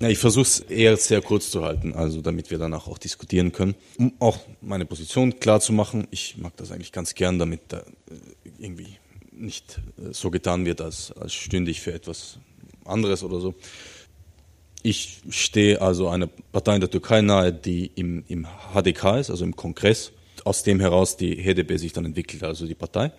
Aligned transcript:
Ja, 0.00 0.08
ich 0.08 0.16
versuche 0.16 0.44
es 0.44 0.60
eher 0.60 0.96
sehr 0.96 1.20
kurz 1.20 1.50
zu 1.50 1.62
halten, 1.62 1.92
also 1.92 2.22
damit 2.22 2.50
wir 2.50 2.56
danach 2.56 2.86
auch 2.86 2.96
diskutieren 2.96 3.52
können. 3.52 3.74
Um 3.98 4.14
auch 4.18 4.38
meine 4.62 4.86
Position 4.86 5.38
klar 5.38 5.60
zu 5.60 5.74
machen, 5.74 6.08
ich 6.10 6.38
mag 6.38 6.56
das 6.56 6.72
eigentlich 6.72 6.90
ganz 6.90 7.14
gern, 7.14 7.38
damit 7.38 7.60
da 7.68 7.80
äh, 7.80 7.84
irgendwie 8.58 8.96
nicht 9.30 9.78
äh, 9.98 10.14
so 10.14 10.30
getan 10.30 10.64
wird, 10.64 10.80
als, 10.80 11.12
als 11.12 11.34
stünde 11.34 11.70
ich 11.70 11.82
für 11.82 11.92
etwas 11.92 12.38
anderes 12.86 13.22
oder 13.22 13.40
so. 13.40 13.54
Ich 14.82 15.20
stehe 15.28 15.82
also 15.82 16.08
einer 16.08 16.28
Partei 16.28 16.76
in 16.76 16.80
der 16.80 16.90
Türkei 16.90 17.20
nahe, 17.20 17.52
die 17.52 17.90
im, 17.94 18.24
im 18.26 18.46
HDK 18.72 19.18
ist, 19.18 19.28
also 19.28 19.44
im 19.44 19.54
Kongress, 19.54 20.12
aus 20.46 20.62
dem 20.62 20.80
heraus 20.80 21.18
die 21.18 21.44
HDP 21.44 21.76
sich 21.76 21.92
dann 21.92 22.06
entwickelt, 22.06 22.42
also 22.42 22.66
die 22.66 22.74
Partei. 22.74 23.12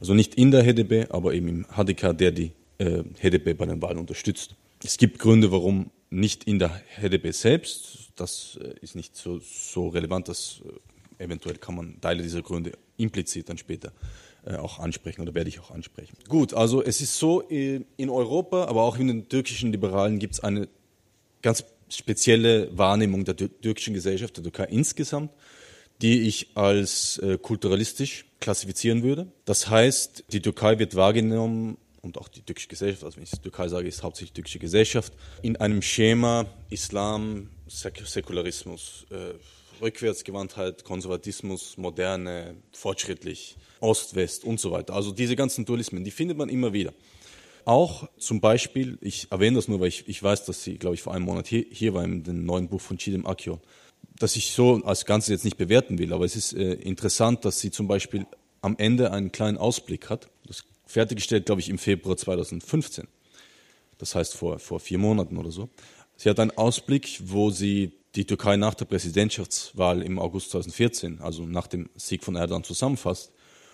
Also 0.00 0.12
nicht 0.12 0.34
in 0.34 0.50
der 0.50 0.64
HDP, 0.64 1.06
aber 1.08 1.32
eben 1.32 1.48
im 1.48 1.64
HDK, 1.64 2.12
der 2.12 2.30
die 2.32 2.52
äh, 2.76 3.02
HDP 3.22 3.54
bei 3.54 3.64
den 3.64 3.80
Wahlen 3.80 3.96
unterstützt. 3.96 4.54
Es 4.84 4.98
gibt 4.98 5.18
Gründe, 5.18 5.50
warum 5.50 5.90
nicht 6.16 6.44
in 6.44 6.58
der 6.58 6.70
HDP 7.00 7.30
selbst. 7.30 8.10
Das 8.16 8.58
äh, 8.60 8.74
ist 8.80 8.96
nicht 8.96 9.16
so, 9.16 9.38
so 9.38 9.88
relevant, 9.88 10.28
dass 10.28 10.62
äh, 11.18 11.24
eventuell 11.24 11.56
kann 11.56 11.76
man 11.76 12.00
Teile 12.00 12.22
dieser 12.22 12.42
Gründe 12.42 12.72
implizit 12.96 13.48
dann 13.48 13.58
später 13.58 13.92
äh, 14.46 14.56
auch 14.56 14.78
ansprechen 14.78 15.20
oder 15.20 15.34
werde 15.34 15.48
ich 15.48 15.60
auch 15.60 15.70
ansprechen. 15.70 16.16
Gut, 16.28 16.54
also 16.54 16.82
es 16.82 17.00
ist 17.00 17.18
so, 17.18 17.40
in 17.40 18.10
Europa, 18.10 18.64
aber 18.64 18.82
auch 18.82 18.98
in 18.98 19.08
den 19.08 19.28
türkischen 19.28 19.72
Liberalen 19.72 20.18
gibt 20.18 20.34
es 20.34 20.40
eine 20.40 20.68
ganz 21.42 21.64
spezielle 21.88 22.76
Wahrnehmung 22.76 23.24
der 23.24 23.36
türkischen 23.36 23.94
Gesellschaft, 23.94 24.36
der 24.36 24.44
Türkei 24.44 24.64
insgesamt, 24.64 25.30
die 26.02 26.22
ich 26.22 26.56
als 26.56 27.22
kulturalistisch 27.42 28.26
klassifizieren 28.40 29.04
würde. 29.04 29.28
Das 29.44 29.70
heißt, 29.70 30.24
die 30.32 30.42
Türkei 30.42 30.78
wird 30.80 30.96
wahrgenommen 30.96 31.78
und 32.06 32.18
auch 32.18 32.28
die 32.28 32.40
türkische 32.40 32.68
Gesellschaft, 32.68 33.04
also 33.04 33.16
wenn 33.16 33.24
ich 33.24 33.30
Türkei 33.32 33.68
sage, 33.68 33.88
ist 33.88 34.02
hauptsächlich 34.02 34.32
die 34.32 34.40
türkische 34.40 34.58
Gesellschaft, 34.58 35.12
in 35.42 35.56
einem 35.56 35.82
Schema 35.82 36.46
Islam, 36.70 37.50
Säkularismus, 37.68 39.06
äh, 39.10 39.34
Rückwärtsgewandtheit, 39.82 40.84
Konservatismus, 40.84 41.76
Moderne, 41.76 42.56
fortschrittlich, 42.72 43.56
Ost-West 43.80 44.44
und 44.44 44.58
so 44.58 44.70
weiter. 44.70 44.94
Also 44.94 45.12
diese 45.12 45.36
ganzen 45.36 45.66
Dualismen, 45.66 46.04
die 46.04 46.10
findet 46.10 46.38
man 46.38 46.48
immer 46.48 46.72
wieder. 46.72 46.94
Auch 47.66 48.08
zum 48.16 48.40
Beispiel, 48.40 48.96
ich 49.00 49.30
erwähne 49.30 49.56
das 49.56 49.68
nur, 49.68 49.80
weil 49.80 49.88
ich, 49.88 50.08
ich 50.08 50.22
weiß, 50.22 50.44
dass 50.44 50.62
sie, 50.62 50.78
glaube 50.78 50.94
ich, 50.94 51.02
vor 51.02 51.12
einem 51.12 51.24
Monat 51.24 51.48
hier, 51.48 51.66
hier 51.70 51.92
war 51.92 52.06
dem 52.06 52.46
neuen 52.46 52.68
Buch 52.68 52.80
von 52.80 52.96
Chidem 52.96 53.26
Akio, 53.26 53.60
dass 54.18 54.36
ich 54.36 54.52
so 54.52 54.82
als 54.84 55.04
Ganzes 55.04 55.30
jetzt 55.30 55.44
nicht 55.44 55.58
bewerten 55.58 55.98
will, 55.98 56.12
aber 56.12 56.24
es 56.24 56.36
ist 56.36 56.52
äh, 56.52 56.74
interessant, 56.74 57.44
dass 57.44 57.60
sie 57.60 57.72
zum 57.72 57.88
Beispiel 57.88 58.24
am 58.62 58.76
Ende 58.78 59.10
einen 59.10 59.32
kleinen 59.32 59.58
Ausblick 59.58 60.08
hat. 60.08 60.28
Fertiggestellt, 60.86 61.46
glaube 61.46 61.60
ich, 61.60 61.68
im 61.68 61.78
Februar 61.78 62.16
2015. 62.16 63.06
Das 63.98 64.14
heißt 64.14 64.34
vor, 64.34 64.58
vor 64.58 64.80
vier 64.80 64.98
Monaten 64.98 65.36
oder 65.36 65.50
so. 65.50 65.68
Sie 66.16 66.30
hat 66.30 66.40
einen 66.40 66.52
Ausblick, 66.52 67.20
wo 67.24 67.50
sie 67.50 67.92
die 68.14 68.24
Türkei 68.24 68.56
nach 68.56 68.74
der 68.74 68.86
Präsidentschaftswahl 68.86 70.02
im 70.02 70.18
August 70.18 70.50
2014, 70.52 71.20
also 71.20 71.44
nach 71.44 71.66
dem 71.66 71.90
Sieg 71.96 72.24
von 72.24 72.36
Erdogan, 72.36 72.64
zusammenfasst 72.64 73.32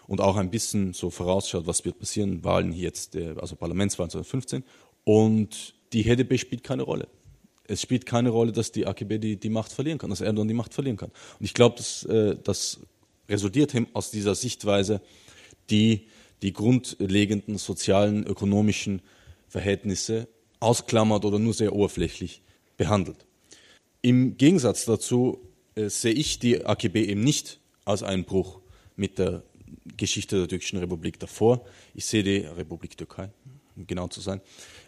und 0.09 0.21
auch 0.21 0.37
ein 0.37 0.51
bisschen 0.51 0.93
so 0.93 1.11
vorausschaut, 1.11 1.67
was 1.67 1.85
wird 1.85 1.99
passieren, 1.99 2.43
Wahlen 2.43 2.73
jetzt, 2.73 3.15
äh, 3.15 3.35
also 3.41 3.55
Parlamentswahlen 3.55 4.11
2015. 4.11 4.65
Und 5.05 5.75
die 5.93 6.03
HDP 6.05 6.39
spielt 6.39 6.65
keine 6.65 6.83
Rolle. 6.83 7.09
Es 7.69 7.81
spielt 7.81 8.07
keine 8.07 8.31
Rolle, 8.31 8.51
dass 8.51 8.73
die 8.73 8.87
AKP 8.87 9.19
die, 9.19 9.37
die 9.37 9.49
Macht 9.49 9.73
verlieren 9.73 9.99
kann, 9.99 10.11
dass 10.11 10.21
Erdogan 10.21 10.49
die 10.49 10.55
Macht 10.55 10.75
verlieren 10.75 10.97
kann. 10.97 11.11
Und 11.39 11.45
ich 11.45 11.55
glaube, 11.55 11.77
das, 11.77 12.05
äh, 12.05 12.37
das 12.43 12.81
resultiert 13.29 13.75
aus 13.93 14.11
dieser 14.11 14.35
Sichtweise, 14.35 15.01
die 15.71 16.09
die 16.43 16.53
grundlegenden 16.53 17.59
sozialen, 17.59 18.27
ökonomischen 18.27 19.01
Verhältnisse 19.49 20.29
ausklammert 20.61 21.25
oder 21.25 21.39
nur 21.39 21.55
sehr 21.55 21.73
oberflächlich 21.73 22.43
behandelt. 22.77 23.27
Im 24.01 24.37
Gegensatz 24.37 24.85
dazu 24.85 25.41
äh, 25.75 25.89
sehe 25.89 26.13
ich 26.13 26.39
die 26.39 26.65
AKB 26.65 26.97
eben 26.97 27.23
nicht 27.23 27.61
als 27.85 28.03
einen 28.03 28.25
Bruch 28.25 28.61
mit 28.97 29.19
der 29.19 29.43
Geschichte 29.97 30.39
der 30.39 30.49
türkischen 30.49 30.79
Republik 30.79 31.19
davor. 31.19 31.65
Ich 31.95 32.07
sehe 32.07 32.23
die 32.23 32.39
Republik 32.39 32.97
Türkei, 32.97 33.31
um 33.77 33.87
genau 33.87 34.09
zu 34.09 34.21
sein, 34.21 34.41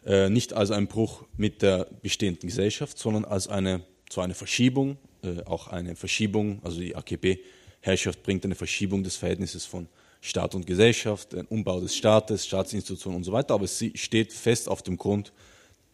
äh, 0.04 0.28
nicht 0.28 0.52
als 0.52 0.70
einen 0.70 0.88
Bruch 0.88 1.24
mit 1.36 1.62
der 1.62 1.86
bestehenden 2.02 2.48
Gesellschaft, 2.48 2.98
sondern 2.98 3.24
als 3.24 3.48
eine, 3.48 3.84
so 4.10 4.20
eine 4.20 4.34
Verschiebung, 4.34 4.96
äh, 5.22 5.42
auch 5.44 5.68
eine 5.68 5.96
Verschiebung, 5.96 6.60
also 6.64 6.80
die 6.80 6.94
AKB-Herrschaft 6.94 8.22
bringt 8.22 8.44
eine 8.44 8.54
Verschiebung 8.54 9.02
des 9.04 9.16
Verhältnisses 9.16 9.64
von 9.64 9.88
Staat 10.26 10.54
und 10.54 10.66
Gesellschaft, 10.66 11.34
ein 11.34 11.44
Umbau 11.48 11.80
des 11.80 11.94
Staates, 11.94 12.46
Staatsinstitutionen 12.46 13.18
und 13.18 13.24
so 13.24 13.32
weiter, 13.32 13.52
aber 13.52 13.66
sie 13.66 13.92
steht 13.94 14.32
fest 14.32 14.70
auf 14.70 14.80
dem 14.80 14.96
Grund 14.96 15.34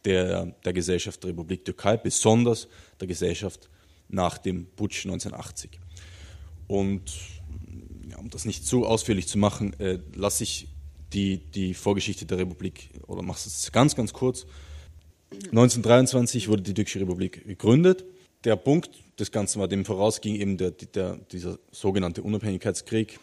der, 0.04 0.54
der 0.64 0.72
Gesellschaft 0.72 1.24
der 1.24 1.30
Republik 1.30 1.64
Türkei, 1.64 1.96
besonders 1.96 2.69
der 3.00 3.08
Gesellschaft 3.08 3.69
nach 4.08 4.38
dem 4.38 4.66
Putsch 4.76 5.04
1980. 5.04 5.80
Und 6.69 7.10
ja, 8.08 8.19
um 8.19 8.30
das 8.30 8.44
nicht 8.44 8.64
zu 8.64 8.86
ausführlich 8.86 9.26
zu 9.26 9.36
machen, 9.36 9.74
äh, 9.80 9.98
lasse 10.14 10.44
ich 10.44 10.69
die, 11.12 11.38
die 11.38 11.74
Vorgeschichte 11.74 12.24
der 12.24 12.38
Republik, 12.38 12.90
oder 13.08 13.22
mache 13.22 13.48
es 13.48 13.72
ganz, 13.72 13.96
ganz 13.96 14.12
kurz. 14.12 14.46
1923 15.32 16.46
wurde 16.46 16.62
die 16.62 16.74
Türkische 16.74 17.00
Republik 17.00 17.44
gegründet. 17.48 18.04
Der 18.44 18.54
Punkt 18.54 18.90
des 19.19 19.32
Ganzen 19.32 19.58
war, 19.58 19.66
dem 19.66 19.84
vorausging 19.84 20.36
eben 20.36 20.56
der, 20.56 20.70
der, 20.70 21.16
dieser 21.32 21.58
sogenannte 21.72 22.22
Unabhängigkeitskrieg 22.22 23.19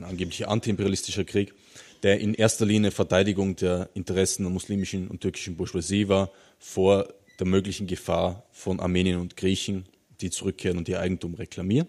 ein 0.00 0.04
angeblicher 0.04 0.48
antiimperialistischer 0.48 1.24
Krieg, 1.24 1.54
der 2.02 2.20
in 2.20 2.34
erster 2.34 2.66
Linie 2.66 2.90
Verteidigung 2.90 3.56
der 3.56 3.90
Interessen 3.94 4.44
der 4.44 4.52
muslimischen 4.52 5.08
und 5.08 5.20
türkischen 5.20 5.56
Bourgeoisie 5.56 6.08
war 6.08 6.30
vor 6.58 7.08
der 7.38 7.46
möglichen 7.46 7.86
Gefahr 7.86 8.44
von 8.52 8.80
Armenien 8.80 9.20
und 9.20 9.36
Griechen, 9.36 9.84
die 10.20 10.30
zurückkehren 10.30 10.78
und 10.78 10.88
ihr 10.88 11.00
Eigentum 11.00 11.34
reklamieren. 11.34 11.88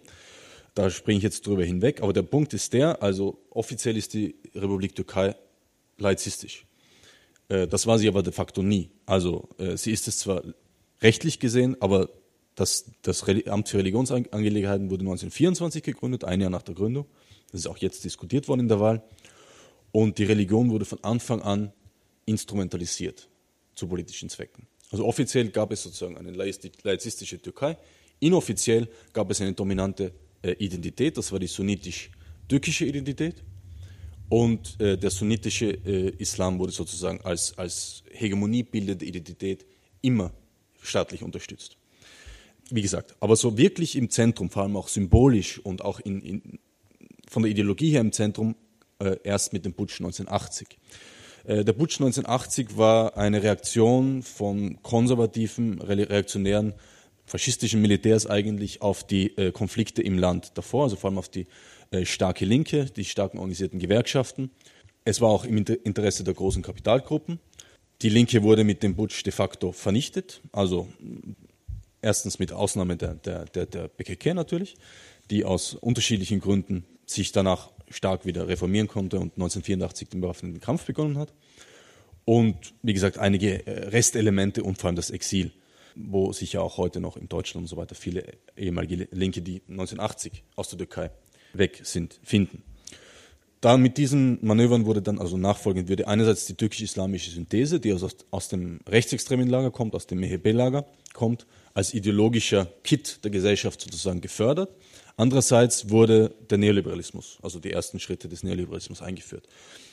Da 0.73 0.89
springe 0.89 1.17
ich 1.17 1.23
jetzt 1.23 1.45
drüber 1.45 1.65
hinweg, 1.65 2.01
aber 2.01 2.13
der 2.13 2.21
Punkt 2.21 2.53
ist 2.53 2.71
der, 2.73 3.03
also 3.03 3.41
offiziell 3.49 3.97
ist 3.97 4.13
die 4.13 4.35
Republik 4.55 4.95
Türkei 4.95 5.35
laizistisch. 5.97 6.65
Äh, 7.49 7.67
das 7.67 7.87
war 7.87 7.99
sie 7.99 8.07
aber 8.07 8.23
de 8.23 8.31
facto 8.31 8.63
nie. 8.63 8.89
Also 9.05 9.49
äh, 9.57 9.75
sie 9.75 9.91
ist 9.91 10.07
es 10.07 10.19
zwar 10.19 10.43
rechtlich 11.01 11.39
gesehen, 11.39 11.75
aber 11.81 12.09
das, 12.55 12.85
das 13.01 13.23
Amt 13.47 13.69
für 13.69 13.79
Religionsangelegenheiten 13.79 14.89
wurde 14.89 15.01
1924 15.01 15.83
gegründet, 15.83 16.23
ein 16.23 16.39
Jahr 16.39 16.49
nach 16.49 16.61
der 16.61 16.75
Gründung. 16.75 17.05
Das 17.51 17.61
ist 17.61 17.67
auch 17.67 17.77
jetzt 17.77 18.03
diskutiert 18.03 18.47
worden 18.47 18.61
in 18.61 18.67
der 18.67 18.79
Wahl. 18.79 19.03
Und 19.91 20.17
die 20.17 20.23
Religion 20.23 20.69
wurde 20.71 20.85
von 20.85 21.03
Anfang 21.03 21.41
an 21.41 21.73
instrumentalisiert 22.25 23.29
zu 23.75 23.87
politischen 23.87 24.29
Zwecken. 24.29 24.67
Also 24.89 25.05
offiziell 25.05 25.49
gab 25.49 25.71
es 25.71 25.83
sozusagen 25.83 26.17
eine 26.17 26.31
laizistische 26.31 27.41
Türkei. 27.41 27.77
Inoffiziell 28.19 28.87
gab 29.13 29.31
es 29.31 29.41
eine 29.41 29.53
dominante 29.53 30.13
äh, 30.41 30.51
Identität, 30.53 31.17
das 31.17 31.31
war 31.31 31.39
die 31.39 31.47
sunnitisch-türkische 31.47 32.85
Identität. 32.85 33.43
Und 34.29 34.79
äh, 34.79 34.97
der 34.97 35.09
sunnitische 35.09 35.71
äh, 35.71 36.09
Islam 36.17 36.57
wurde 36.59 36.71
sozusagen 36.71 37.19
als, 37.21 37.57
als 37.57 38.03
hegemoniebildende 38.11 39.05
Identität 39.05 39.65
immer 40.01 40.31
staatlich 40.81 41.23
unterstützt. 41.23 41.77
Wie 42.69 42.81
gesagt, 42.81 43.15
aber 43.19 43.35
so 43.35 43.57
wirklich 43.57 43.97
im 43.97 44.09
Zentrum, 44.09 44.49
vor 44.49 44.63
allem 44.63 44.77
auch 44.77 44.87
symbolisch 44.87 45.59
und 45.59 45.83
auch 45.83 45.99
in, 45.99 46.21
in 46.21 46.59
von 47.31 47.43
der 47.43 47.51
Ideologie 47.51 47.91
her 47.91 48.01
im 48.01 48.11
Zentrum 48.11 48.55
äh, 48.99 49.15
erst 49.23 49.53
mit 49.53 49.63
dem 49.63 49.73
Putsch 49.73 50.01
1980. 50.01 50.67
Äh, 51.45 51.63
der 51.63 51.73
Putsch 51.73 51.99
1980 52.01 52.77
war 52.77 53.17
eine 53.17 53.41
Reaktion 53.41 54.21
von 54.21 54.81
konservativen, 54.83 55.81
reaktionären, 55.81 56.73
faschistischen 57.25 57.81
Militärs 57.81 58.27
eigentlich 58.27 58.81
auf 58.81 59.07
die 59.07 59.37
äh, 59.37 59.53
Konflikte 59.53 60.01
im 60.01 60.19
Land 60.19 60.57
davor, 60.57 60.83
also 60.83 60.97
vor 60.97 61.09
allem 61.09 61.17
auf 61.17 61.29
die 61.29 61.47
äh, 61.91 62.05
starke 62.05 62.43
Linke, 62.43 62.85
die 62.85 63.05
starken 63.05 63.37
organisierten 63.37 63.79
Gewerkschaften. 63.79 64.51
Es 65.05 65.21
war 65.21 65.29
auch 65.29 65.45
im 65.45 65.57
Interesse 65.57 66.25
der 66.25 66.33
großen 66.33 66.61
Kapitalgruppen. 66.61 67.39
Die 68.01 68.09
Linke 68.09 68.43
wurde 68.43 68.65
mit 68.65 68.83
dem 68.83 68.97
Putsch 68.97 69.25
de 69.25 69.31
facto 69.31 69.71
vernichtet, 69.71 70.41
also 70.51 70.89
erstens 72.01 72.39
mit 72.39 72.51
Ausnahme 72.51 72.97
der, 72.97 73.13
der, 73.13 73.45
der, 73.45 73.67
der 73.67 73.87
BKK 73.87 74.33
natürlich, 74.33 74.75
die 75.29 75.45
aus 75.45 75.75
unterschiedlichen 75.75 76.41
Gründen 76.41 76.85
sich 77.11 77.31
danach 77.31 77.69
stark 77.89 78.25
wieder 78.25 78.47
reformieren 78.47 78.87
konnte 78.87 79.17
und 79.17 79.33
1984 79.33 80.09
den 80.09 80.21
bewaffneten 80.21 80.61
Kampf 80.61 80.85
begonnen 80.85 81.17
hat. 81.17 81.33
Und 82.25 82.73
wie 82.81 82.93
gesagt, 82.93 83.17
einige 83.17 83.65
äh, 83.65 83.89
Restelemente 83.89 84.63
und 84.63 84.77
vor 84.77 84.87
allem 84.87 84.95
das 84.95 85.09
Exil, 85.09 85.51
wo 85.95 86.31
sich 86.31 86.53
ja 86.53 86.61
auch 86.61 86.77
heute 86.77 86.99
noch 86.99 87.17
in 87.17 87.27
Deutschland 87.27 87.63
und 87.63 87.67
so 87.67 87.77
weiter 87.77 87.95
viele 87.95 88.23
ehemalige 88.55 89.07
Linke, 89.11 89.41
die 89.41 89.61
1980 89.67 90.43
aus 90.55 90.69
der 90.69 90.77
Türkei 90.77 91.11
weg 91.53 91.81
sind, 91.83 92.19
finden. 92.23 92.63
Dann 93.61 93.81
mit 93.83 93.97
diesen 93.97 94.39
Manövern 94.41 94.87
wurde 94.87 95.03
dann 95.03 95.19
also 95.19 95.37
nachfolgend 95.37 95.87
würde 95.87 96.07
einerseits 96.07 96.47
die 96.47 96.55
türkisch-islamische 96.55 97.29
Synthese, 97.29 97.79
die 97.79 97.93
aus, 97.93 98.03
aus 98.31 98.49
dem 98.49 98.79
rechtsextremen 98.89 99.47
Lager 99.47 99.69
kommt, 99.69 99.93
aus 99.93 100.07
dem 100.07 100.19
MHP-Lager 100.19 100.87
kommt, 101.13 101.45
als 101.75 101.93
ideologischer 101.93 102.65
Kit 102.83 103.23
der 103.23 103.29
Gesellschaft 103.29 103.81
sozusagen 103.81 104.19
gefördert. 104.19 104.71
Andererseits 105.17 105.89
wurde 105.89 106.33
der 106.49 106.57
Neoliberalismus, 106.57 107.37
also 107.41 107.59
die 107.59 107.71
ersten 107.71 107.99
Schritte 107.99 108.27
des 108.27 108.43
Neoliberalismus 108.43 109.01
eingeführt. 109.01 109.47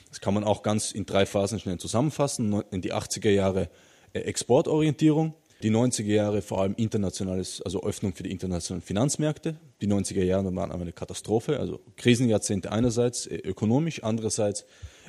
Das 0.09 0.21
kann 0.21 0.35
man 0.35 0.45
auch 0.45 0.63
ganz 0.63 0.93
in 0.93 1.07
drei 1.07 1.27
Phasen 1.27 1.61
schnell 1.61 1.79
zusammenfassen. 1.79 2.63
In 2.71 2.81
die 2.81 2.93
80er 2.93 3.31
Jahre 3.31 3.69
äh, 4.13 4.21
Exportorientierung, 4.21 5.35
Die 5.61 5.71
90er 5.71 6.05
Jahre 6.05 6.41
vor 6.41 6.63
allem 6.63 6.75
internationales, 6.77 7.61
also 7.63 7.83
Öffnung 7.83 8.15
für 8.15 8.23
die 8.23 8.31
internationalen 8.31 8.81
Finanzmärkte. 8.81 9.57
Die 9.81 9.89
90er 9.89 10.23
Jahre 10.23 10.55
waren 10.55 10.71
eine 10.71 10.93
Katastrophe, 10.93 11.59
also 11.59 11.81
Krisenjahrzehnte 11.97 12.71
einerseits 12.71 13.27
äh, 13.27 13.39
ökonomisch, 13.39 14.05
andererseits 14.05 14.67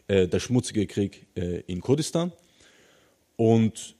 äh, 0.07 0.27
der 0.27 0.39
schmutzige 0.39 0.87
Krieg 0.87 1.27
in 1.67 1.81
Kurdistan. 1.81 2.31
Und 3.35 3.95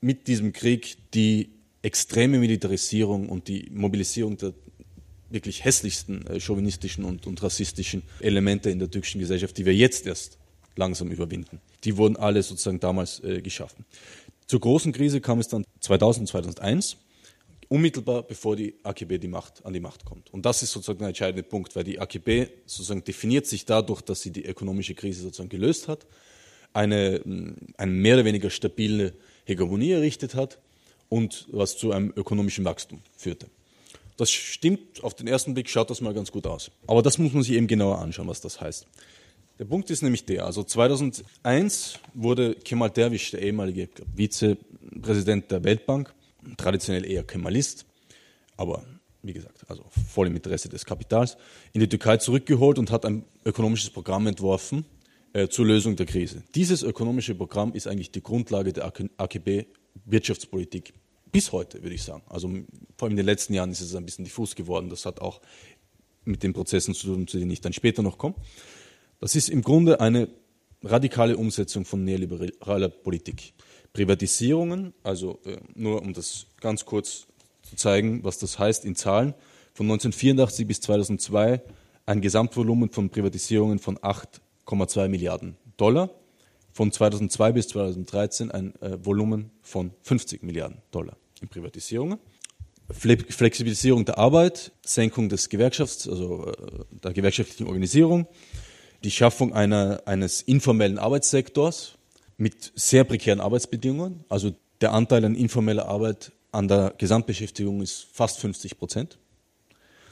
mit 0.00 0.26
diesem 0.26 0.52
Krieg 0.52 0.96
die 1.12 1.50
extreme 1.82 2.38
Militarisierung 2.38 3.28
und 3.28 3.46
die 3.46 3.70
Mobilisierung 3.72 4.36
der 4.38 4.54
wirklich 5.30 5.64
hässlichsten 5.64 6.26
äh, 6.26 6.40
chauvinistischen 6.40 7.04
und, 7.04 7.26
und 7.26 7.42
rassistischen 7.42 8.02
Elemente 8.20 8.70
in 8.70 8.78
der 8.78 8.90
türkischen 8.90 9.20
Gesellschaft, 9.20 9.56
die 9.58 9.66
wir 9.66 9.74
jetzt 9.74 10.06
erst 10.06 10.38
langsam 10.76 11.10
überwinden. 11.10 11.60
Die 11.84 11.96
wurden 11.96 12.16
alle 12.16 12.42
sozusagen 12.42 12.80
damals 12.80 13.22
äh, 13.24 13.40
geschaffen. 13.40 13.84
Zur 14.46 14.60
großen 14.60 14.92
Krise 14.92 15.20
kam 15.20 15.40
es 15.40 15.48
dann 15.48 15.64
2000, 15.80 16.28
2001, 16.28 16.98
unmittelbar 17.68 18.22
bevor 18.22 18.54
die 18.54 18.74
AKB 18.84 19.18
die 19.18 19.28
Macht, 19.28 19.64
an 19.64 19.72
die 19.72 19.80
Macht 19.80 20.04
kommt. 20.04 20.32
Und 20.32 20.46
das 20.46 20.62
ist 20.62 20.72
sozusagen 20.72 21.00
der 21.00 21.08
entscheidende 21.08 21.42
Punkt, 21.42 21.74
weil 21.74 21.84
die 21.84 21.98
AKB 21.98 22.48
sozusagen 22.64 23.02
definiert 23.02 23.46
sich 23.46 23.64
dadurch, 23.64 24.02
dass 24.02 24.22
sie 24.22 24.30
die 24.30 24.44
ökonomische 24.44 24.94
Krise 24.94 25.22
sozusagen 25.22 25.48
gelöst 25.48 25.88
hat, 25.88 26.06
eine, 26.72 27.22
eine 27.76 27.92
mehr 27.92 28.14
oder 28.14 28.24
weniger 28.24 28.50
stabile 28.50 29.14
Hegemonie 29.44 29.92
errichtet 29.92 30.34
hat 30.34 30.58
und 31.08 31.48
was 31.50 31.76
zu 31.76 31.92
einem 31.92 32.12
ökonomischen 32.14 32.64
Wachstum 32.64 33.00
führte. 33.16 33.46
Das 34.16 34.30
stimmt, 34.30 35.02
auf 35.04 35.14
den 35.14 35.26
ersten 35.26 35.54
Blick 35.54 35.68
schaut 35.68 35.90
das 35.90 36.00
mal 36.00 36.14
ganz 36.14 36.32
gut 36.32 36.46
aus. 36.46 36.70
Aber 36.86 37.02
das 37.02 37.18
muss 37.18 37.32
man 37.32 37.42
sich 37.42 37.54
eben 37.54 37.66
genauer 37.66 37.98
anschauen, 37.98 38.28
was 38.28 38.40
das 38.40 38.60
heißt. 38.60 38.86
Der 39.58 39.64
Punkt 39.64 39.90
ist 39.90 40.02
nämlich 40.02 40.24
der, 40.24 40.44
also 40.44 40.62
2001 40.62 41.98
wurde 42.14 42.54
Kemal 42.56 42.90
Derwisch, 42.90 43.30
der 43.30 43.42
ehemalige 43.42 43.88
Vizepräsident 44.14 45.50
der 45.50 45.64
Weltbank, 45.64 46.14
traditionell 46.56 47.06
eher 47.06 47.24
Kemalist, 47.24 47.86
aber 48.56 48.84
wie 49.22 49.32
gesagt, 49.32 49.64
also 49.68 49.84
voll 50.08 50.28
im 50.28 50.36
Interesse 50.36 50.68
des 50.68 50.84
Kapitals, 50.84 51.36
in 51.72 51.80
die 51.80 51.88
Türkei 51.88 52.18
zurückgeholt 52.18 52.78
und 52.78 52.90
hat 52.90 53.04
ein 53.04 53.24
ökonomisches 53.44 53.90
Programm 53.90 54.26
entworfen 54.26 54.84
äh, 55.32 55.48
zur 55.48 55.66
Lösung 55.66 55.96
der 55.96 56.06
Krise. 56.06 56.42
Dieses 56.54 56.82
ökonomische 56.82 57.34
Programm 57.34 57.72
ist 57.72 57.86
eigentlich 57.86 58.10
die 58.10 58.22
Grundlage 58.22 58.72
der 58.72 58.92
AKB-Wirtschaftspolitik 59.16 60.92
bis 61.36 61.52
heute, 61.52 61.82
würde 61.82 61.94
ich 61.94 62.02
sagen. 62.02 62.22
Also 62.30 62.48
vor 62.96 63.04
allem 63.04 63.10
in 63.10 63.18
den 63.18 63.26
letzten 63.26 63.52
Jahren 63.52 63.70
ist 63.70 63.82
es 63.82 63.94
ein 63.94 64.06
bisschen 64.06 64.24
diffus 64.24 64.54
geworden. 64.54 64.88
Das 64.88 65.04
hat 65.04 65.20
auch 65.20 65.42
mit 66.24 66.42
den 66.42 66.54
Prozessen 66.54 66.94
zu 66.94 67.08
tun, 67.08 67.28
zu 67.28 67.38
denen 67.38 67.50
ich 67.50 67.60
dann 67.60 67.74
später 67.74 68.02
noch 68.02 68.16
komme. 68.16 68.36
Das 69.20 69.36
ist 69.36 69.50
im 69.50 69.60
Grunde 69.60 70.00
eine 70.00 70.28
radikale 70.82 71.36
Umsetzung 71.36 71.84
von 71.84 72.04
neoliberaler 72.04 72.88
Politik. 72.88 73.52
Privatisierungen, 73.92 74.94
also 75.02 75.38
äh, 75.44 75.58
nur 75.74 76.00
um 76.00 76.14
das 76.14 76.46
ganz 76.62 76.86
kurz 76.86 77.26
zu 77.60 77.76
zeigen, 77.76 78.24
was 78.24 78.38
das 78.38 78.58
heißt 78.58 78.86
in 78.86 78.96
Zahlen, 78.96 79.34
von 79.74 79.84
1984 79.84 80.66
bis 80.66 80.80
2002 80.80 81.60
ein 82.06 82.22
Gesamtvolumen 82.22 82.88
von 82.88 83.10
Privatisierungen 83.10 83.78
von 83.78 83.98
8,2 83.98 85.08
Milliarden 85.08 85.58
Dollar, 85.76 86.08
von 86.72 86.90
2002 86.90 87.52
bis 87.52 87.68
2013 87.68 88.50
ein 88.50 88.74
äh, 88.80 89.04
Volumen 89.04 89.50
von 89.60 89.92
50 90.00 90.42
Milliarden 90.42 90.80
Dollar 90.90 91.18
in 91.40 91.48
Privatisierungen. 91.48 92.18
Flexibilisierung 92.90 94.04
der 94.04 94.18
Arbeit, 94.18 94.70
Senkung 94.84 95.28
des 95.28 95.48
Gewerkschafts, 95.48 96.08
also 96.08 96.46
äh, 96.46 96.54
der 97.02 97.12
gewerkschaftlichen 97.12 97.66
Organisierung, 97.66 98.28
die 99.02 99.10
Schaffung 99.10 99.52
einer, 99.52 100.02
eines 100.06 100.42
informellen 100.42 100.98
Arbeitssektors 100.98 101.98
mit 102.36 102.72
sehr 102.76 103.04
prekären 103.04 103.40
Arbeitsbedingungen. 103.40 104.24
Also 104.28 104.54
der 104.80 104.92
Anteil 104.92 105.24
an 105.24 105.34
informeller 105.34 105.86
Arbeit 105.86 106.32
an 106.52 106.68
der 106.68 106.94
Gesamtbeschäftigung 106.96 107.82
ist 107.82 108.06
fast 108.12 108.38
50 108.38 108.78
Prozent. 108.78 109.18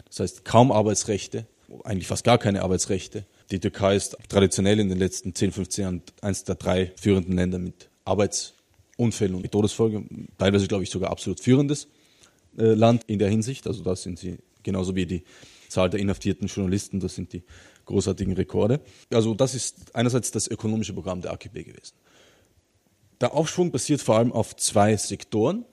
Das 0.06 0.20
heißt 0.20 0.44
kaum 0.44 0.72
Arbeitsrechte, 0.72 1.46
eigentlich 1.84 2.06
fast 2.06 2.24
gar 2.24 2.38
keine 2.38 2.62
Arbeitsrechte. 2.62 3.24
Die 3.50 3.60
Türkei 3.60 3.96
ist 3.96 4.16
traditionell 4.28 4.80
in 4.80 4.88
den 4.88 4.98
letzten 4.98 5.34
10, 5.34 5.52
15 5.52 5.82
Jahren 5.82 6.02
eines 6.22 6.44
der 6.44 6.56
drei 6.56 6.92
führenden 6.96 7.36
Länder 7.36 7.58
mit 7.58 7.88
Arbeitsunfällen 8.94 9.34
und 9.34 9.50
Todesfolge. 9.50 10.04
Teilweise, 10.38 10.66
glaube 10.66 10.84
ich, 10.84 10.90
sogar 10.90 11.10
absolut 11.10 11.40
führendes 11.40 11.88
äh, 12.56 12.74
Land 12.74 13.04
in 13.06 13.18
der 13.18 13.28
Hinsicht. 13.28 13.66
Also 13.66 13.82
da 13.82 13.96
sind 13.96 14.18
sie 14.18 14.38
genauso 14.62 14.94
wie 14.94 15.06
die 15.06 15.24
Zahl 15.68 15.90
der 15.90 16.00
inhaftierten 16.00 16.46
Journalisten, 16.46 17.00
das 17.00 17.14
sind 17.14 17.32
die 17.32 17.42
großartigen 17.84 18.34
Rekorde. 18.34 18.80
Also 19.12 19.34
das 19.34 19.54
ist 19.54 19.94
einerseits 19.94 20.30
das 20.30 20.46
ökonomische 20.48 20.92
Programm 20.94 21.20
der 21.20 21.32
AKP 21.32 21.64
gewesen. 21.64 21.94
Der 23.20 23.34
Aufschwung 23.34 23.70
basiert 23.70 24.00
vor 24.00 24.16
allem 24.16 24.32
auf 24.32 24.56
zwei 24.56 24.96
Sektoren. 24.96 25.64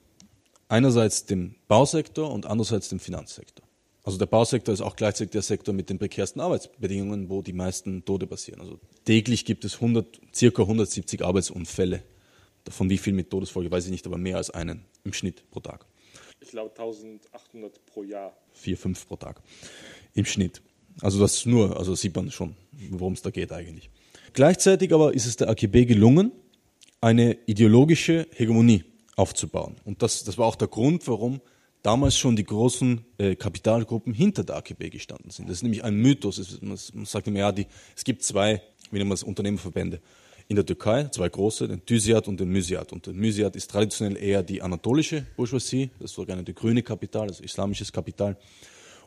Einerseits 0.68 1.26
dem 1.26 1.54
Bausektor 1.68 2.32
und 2.32 2.46
andererseits 2.46 2.88
dem 2.88 2.98
Finanzsektor. 2.98 3.66
Also 4.04 4.18
der 4.18 4.26
Bausektor 4.26 4.72
ist 4.72 4.80
auch 4.80 4.96
gleichzeitig 4.96 5.32
der 5.32 5.42
Sektor 5.42 5.74
mit 5.74 5.90
den 5.90 5.98
prekärsten 5.98 6.40
Arbeitsbedingungen, 6.40 7.28
wo 7.28 7.42
die 7.42 7.52
meisten 7.52 8.04
Tode 8.04 8.26
passieren. 8.26 8.60
Also 8.60 8.80
täglich 9.04 9.44
gibt 9.44 9.64
es 9.64 9.74
100, 9.74 10.20
circa 10.34 10.62
170 10.62 11.24
Arbeitsunfälle. 11.24 12.02
Davon 12.64 12.90
wie 12.90 12.98
viel 12.98 13.12
mit 13.12 13.30
Todesfolge 13.30 13.70
weiß 13.70 13.86
ich 13.86 13.90
nicht, 13.90 14.06
aber 14.06 14.18
mehr 14.18 14.36
als 14.36 14.50
einen 14.50 14.84
im 15.04 15.12
Schnitt 15.12 15.48
pro 15.50 15.60
Tag. 15.60 15.86
Ich 16.40 16.50
glaube 16.50 16.70
1800 16.70 17.84
pro 17.86 18.02
Jahr. 18.02 18.36
Vier, 18.52 18.76
fünf 18.76 19.06
pro 19.06 19.16
Tag 19.16 19.42
im 20.14 20.24
Schnitt. 20.24 20.62
Also 21.00 21.20
das 21.20 21.36
ist 21.36 21.46
nur, 21.46 21.76
also 21.76 21.94
sieht 21.94 22.14
man 22.14 22.30
schon, 22.30 22.54
worum 22.90 23.14
es 23.14 23.22
da 23.22 23.30
geht 23.30 23.52
eigentlich. 23.52 23.90
Gleichzeitig 24.32 24.92
aber 24.92 25.14
ist 25.14 25.26
es 25.26 25.36
der 25.36 25.48
AKB 25.48 25.86
gelungen, 25.86 26.32
eine 27.00 27.38
ideologische 27.46 28.26
Hegemonie 28.32 28.84
aufzubauen. 29.16 29.76
Und 29.84 30.02
das, 30.02 30.24
das 30.24 30.38
war 30.38 30.46
auch 30.46 30.56
der 30.56 30.68
Grund, 30.68 31.06
warum 31.08 31.40
damals 31.82 32.16
schon 32.16 32.36
die 32.36 32.44
großen 32.44 33.04
äh, 33.18 33.34
Kapitalgruppen 33.34 34.14
hinter 34.14 34.44
der 34.44 34.56
AKB 34.56 34.90
gestanden 34.90 35.30
sind. 35.30 35.48
Das 35.48 35.58
ist 35.58 35.62
nämlich 35.62 35.84
ein 35.84 35.96
Mythos. 35.96 36.38
Es, 36.38 36.60
man, 36.62 36.78
man, 36.94 37.04
sagt 37.04 37.26
immer, 37.26 37.40
ja, 37.40 37.52
die, 37.52 37.66
es 37.96 38.04
gibt 38.04 38.22
zwei, 38.22 38.62
wie 38.90 38.98
nennt 38.98 39.08
man 39.08 39.14
es, 39.14 39.22
Unternehmerverbände 39.22 40.00
in 40.52 40.56
der 40.56 40.66
Türkei, 40.66 41.04
zwei 41.04 41.30
große, 41.30 41.66
den 41.66 41.82
Thysiat 41.86 42.28
und 42.28 42.38
den 42.38 42.50
Mysiat. 42.50 42.92
Und 42.92 43.06
der 43.06 43.14
Mysiat 43.14 43.56
ist 43.56 43.70
traditionell 43.70 44.18
eher 44.18 44.42
die 44.42 44.60
anatolische 44.60 45.24
Bourgeoisie, 45.34 45.88
das 45.98 46.18
eine 46.18 46.44
grüne 46.44 46.82
Kapital, 46.82 47.28
also 47.28 47.42
islamisches 47.42 47.90
Kapital. 47.90 48.36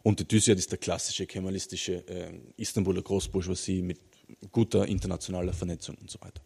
Und 0.01 0.19
die 0.19 0.25
Thysiat 0.25 0.57
ist 0.57 0.71
der 0.71 0.79
klassische 0.79 1.27
kemalistische 1.27 2.03
äh, 2.07 2.31
Istanbuler 2.57 3.03
Großbourgeoisie 3.03 3.83
mit 3.83 3.99
guter 4.51 4.87
internationaler 4.87 5.53
Vernetzung 5.53 5.95
und 6.01 6.09
so 6.09 6.19
weiter. 6.21 6.41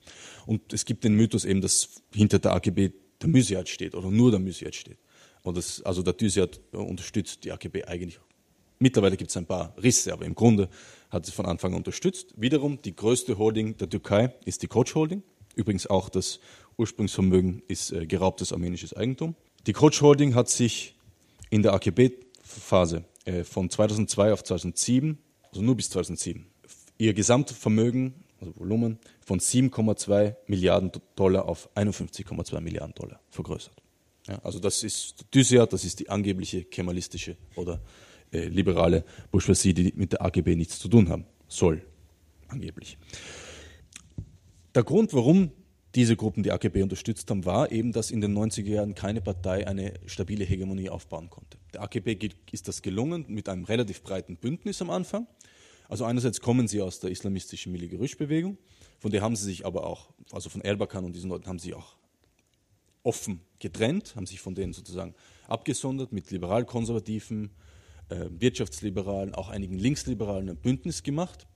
Und 0.45 0.73
es 0.73 0.83
gibt 0.83 1.05
den 1.05 1.13
Mythos 1.13 1.45
eben, 1.45 1.61
dass 1.61 2.01
hinter 2.13 2.39
der 2.39 2.51
AKB 2.55 2.91
der 3.21 3.29
Mysiat 3.29 3.69
steht 3.69 3.95
oder 3.95 4.11
nur 4.11 4.31
der 4.31 4.41
Mysiat 4.41 4.75
steht. 4.75 4.97
Und 5.43 5.55
das, 5.55 5.81
also 5.83 6.03
der 6.03 6.17
Thysiat 6.17 6.59
unterstützt 6.73 7.45
die 7.45 7.53
AKB 7.53 7.85
eigentlich. 7.85 8.19
Mittlerweile 8.79 9.15
gibt 9.15 9.29
es 9.29 9.37
ein 9.37 9.45
paar 9.45 9.73
Risse, 9.81 10.11
aber 10.11 10.25
im 10.25 10.35
Grunde 10.35 10.67
hat 11.09 11.27
es 11.27 11.33
von 11.33 11.45
Anfang 11.45 11.73
an 11.73 11.77
unterstützt. 11.77 12.33
Wiederum 12.37 12.81
die 12.81 12.95
größte 12.95 13.37
Holding 13.37 13.77
der 13.77 13.89
Türkei 13.89 14.33
ist 14.45 14.61
die 14.61 14.67
Koç 14.67 14.95
Holding. 14.95 15.23
Übrigens 15.55 15.87
auch 15.87 16.09
das 16.09 16.39
Ursprungsvermögen 16.77 17.63
ist 17.67 17.91
äh, 17.91 18.05
geraubtes 18.05 18.53
armenisches 18.53 18.93
Eigentum. 18.93 19.35
Die 19.67 19.73
Koç 19.73 20.01
Holding 20.01 20.35
hat 20.35 20.49
sich 20.49 20.95
in 21.49 21.63
der 21.63 21.73
AKB-Phase 21.73 23.03
äh, 23.25 23.43
von 23.43 23.69
2002 23.69 24.33
auf 24.33 24.43
2007, 24.43 25.17
also 25.49 25.61
nur 25.61 25.75
bis 25.75 25.89
2007, 25.89 26.45
ihr 26.97 27.13
Gesamtvermögen, 27.13 28.13
also 28.39 28.55
Volumen, 28.55 28.99
von 29.25 29.39
7,2 29.39 30.35
Milliarden 30.47 30.91
Dollar 31.15 31.45
auf 31.45 31.69
51,2 31.75 32.61
Milliarden 32.61 32.93
Dollar 32.95 33.19
vergrößert. 33.29 33.81
Ja, 34.27 34.39
also 34.43 34.59
das 34.59 34.83
ist 34.83 35.25
Dysia, 35.33 35.65
das 35.65 35.83
ist 35.83 35.99
die 35.99 36.09
angebliche 36.09 36.63
kemalistische 36.63 37.35
oder 37.55 37.81
äh, 38.31 38.45
liberale 38.47 39.03
Bourgeoisie, 39.31 39.73
die 39.73 39.93
mit 39.95 40.13
der 40.13 40.21
AGB 40.21 40.55
nichts 40.55 40.79
zu 40.79 40.87
tun 40.87 41.09
haben 41.09 41.25
soll, 41.47 41.81
angeblich. 42.47 42.97
Der 44.75 44.83
Grund, 44.83 45.13
warum 45.13 45.51
diese 45.95 46.15
Gruppen 46.15 46.43
die 46.43 46.51
AKP 46.51 46.83
unterstützt 46.83 47.29
haben, 47.31 47.45
war 47.45 47.71
eben, 47.71 47.91
dass 47.91 48.11
in 48.11 48.21
den 48.21 48.37
90er 48.37 48.69
Jahren 48.69 48.93
keine 48.93 49.21
Partei 49.21 49.67
eine 49.67 49.93
stabile 50.05 50.45
Hegemonie 50.45 50.89
aufbauen 50.89 51.29
konnte. 51.29 51.57
Der 51.73 51.81
AKP 51.81 52.29
ist 52.51 52.67
das 52.67 52.81
gelungen 52.81 53.25
mit 53.27 53.49
einem 53.49 53.63
relativ 53.63 54.03
breiten 54.03 54.37
Bündnis 54.37 54.81
am 54.81 54.91
Anfang. 54.91 55.27
Also 55.87 56.05
einerseits 56.05 56.39
kommen 56.39 56.67
sie 56.67 56.81
aus 56.81 56.99
der 56.99 57.09
islamistischen 57.09 57.71
Milli-Gerüsch-Bewegung, 57.71 58.57
von 58.99 59.11
der 59.11 59.21
haben 59.21 59.35
sie 59.35 59.45
sich 59.45 59.65
aber 59.65 59.87
auch, 59.87 60.09
also 60.31 60.49
von 60.49 60.61
Erbakan 60.61 61.05
und 61.05 61.15
diesen 61.15 61.29
Leuten 61.29 61.47
haben 61.47 61.57
sie 61.57 61.73
auch 61.73 61.95
offen 63.01 63.41
getrennt, 63.59 64.15
haben 64.15 64.27
sich 64.27 64.39
von 64.39 64.53
denen 64.53 64.73
sozusagen 64.73 65.15
abgesondert, 65.47 66.11
mit 66.11 66.29
liberal-konservativen, 66.29 67.49
Wirtschaftsliberalen, 68.09 69.33
auch 69.35 69.49
einigen 69.49 69.77
Linksliberalen 69.77 70.49
ein 70.49 70.57
Bündnis 70.57 71.03
gemacht 71.03 71.47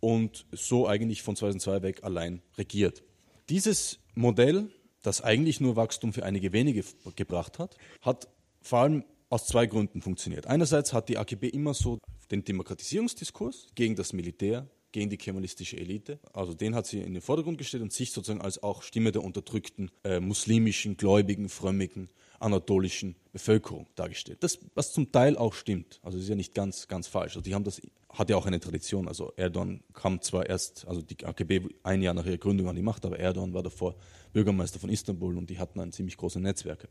und 0.00 0.46
so 0.52 0.86
eigentlich 0.86 1.22
von 1.22 1.36
2002 1.36 1.82
weg 1.82 2.04
allein 2.04 2.42
regiert. 2.56 3.02
Dieses 3.48 3.98
Modell, 4.14 4.70
das 5.02 5.20
eigentlich 5.20 5.60
nur 5.60 5.76
Wachstum 5.76 6.12
für 6.12 6.24
einige 6.24 6.52
wenige 6.52 6.84
gebracht 7.16 7.58
hat, 7.58 7.76
hat 8.02 8.28
vor 8.60 8.80
allem 8.80 9.04
aus 9.30 9.46
zwei 9.46 9.66
Gründen 9.66 10.02
funktioniert. 10.02 10.46
Einerseits 10.46 10.92
hat 10.92 11.08
die 11.08 11.18
AKP 11.18 11.48
immer 11.48 11.74
so 11.74 11.98
den 12.30 12.44
Demokratisierungsdiskurs 12.44 13.68
gegen 13.74 13.94
das 13.96 14.12
Militär 14.12 14.68
gegen 14.92 15.10
die 15.10 15.18
kemalistische 15.18 15.76
Elite. 15.76 16.18
Also 16.32 16.54
den 16.54 16.74
hat 16.74 16.86
sie 16.86 17.00
in 17.00 17.14
den 17.14 17.22
Vordergrund 17.22 17.58
gestellt 17.58 17.82
und 17.82 17.92
sich 17.92 18.12
sozusagen 18.12 18.40
als 18.40 18.62
auch 18.62 18.82
Stimme 18.82 19.12
der 19.12 19.22
unterdrückten 19.22 19.90
äh, 20.04 20.20
muslimischen, 20.20 20.96
gläubigen, 20.96 21.48
frömmigen, 21.48 22.08
anatolischen 22.40 23.16
Bevölkerung 23.32 23.86
dargestellt. 23.94 24.38
Das, 24.42 24.58
was 24.74 24.92
zum 24.92 25.10
Teil 25.12 25.36
auch 25.36 25.54
stimmt. 25.54 26.00
Also 26.02 26.18
ist 26.18 26.28
ja 26.28 26.34
nicht 26.34 26.54
ganz, 26.54 26.88
ganz 26.88 27.06
falsch. 27.06 27.32
Also 27.32 27.40
die 27.40 27.54
haben 27.54 27.64
das, 27.64 27.80
hat 28.10 28.30
ja 28.30 28.36
auch 28.36 28.46
eine 28.46 28.60
Tradition. 28.60 29.08
Also 29.08 29.32
Erdogan 29.36 29.82
kam 29.92 30.20
zwar 30.20 30.48
erst, 30.48 30.86
also 30.86 31.02
die 31.02 31.24
AKB 31.24 31.68
ein 31.82 32.02
Jahr 32.02 32.14
nach 32.14 32.26
ihrer 32.26 32.38
Gründung 32.38 32.68
an 32.68 32.76
die 32.76 32.82
Macht, 32.82 33.04
aber 33.04 33.18
Erdogan 33.18 33.54
war 33.54 33.62
davor 33.62 33.96
Bürgermeister 34.32 34.78
von 34.78 34.90
Istanbul 34.90 35.36
und 35.36 35.50
die 35.50 35.58
hatten 35.58 35.80
ein 35.80 35.92
ziemlich 35.92 36.16
große 36.16 36.40
Netzwerke. 36.40 36.88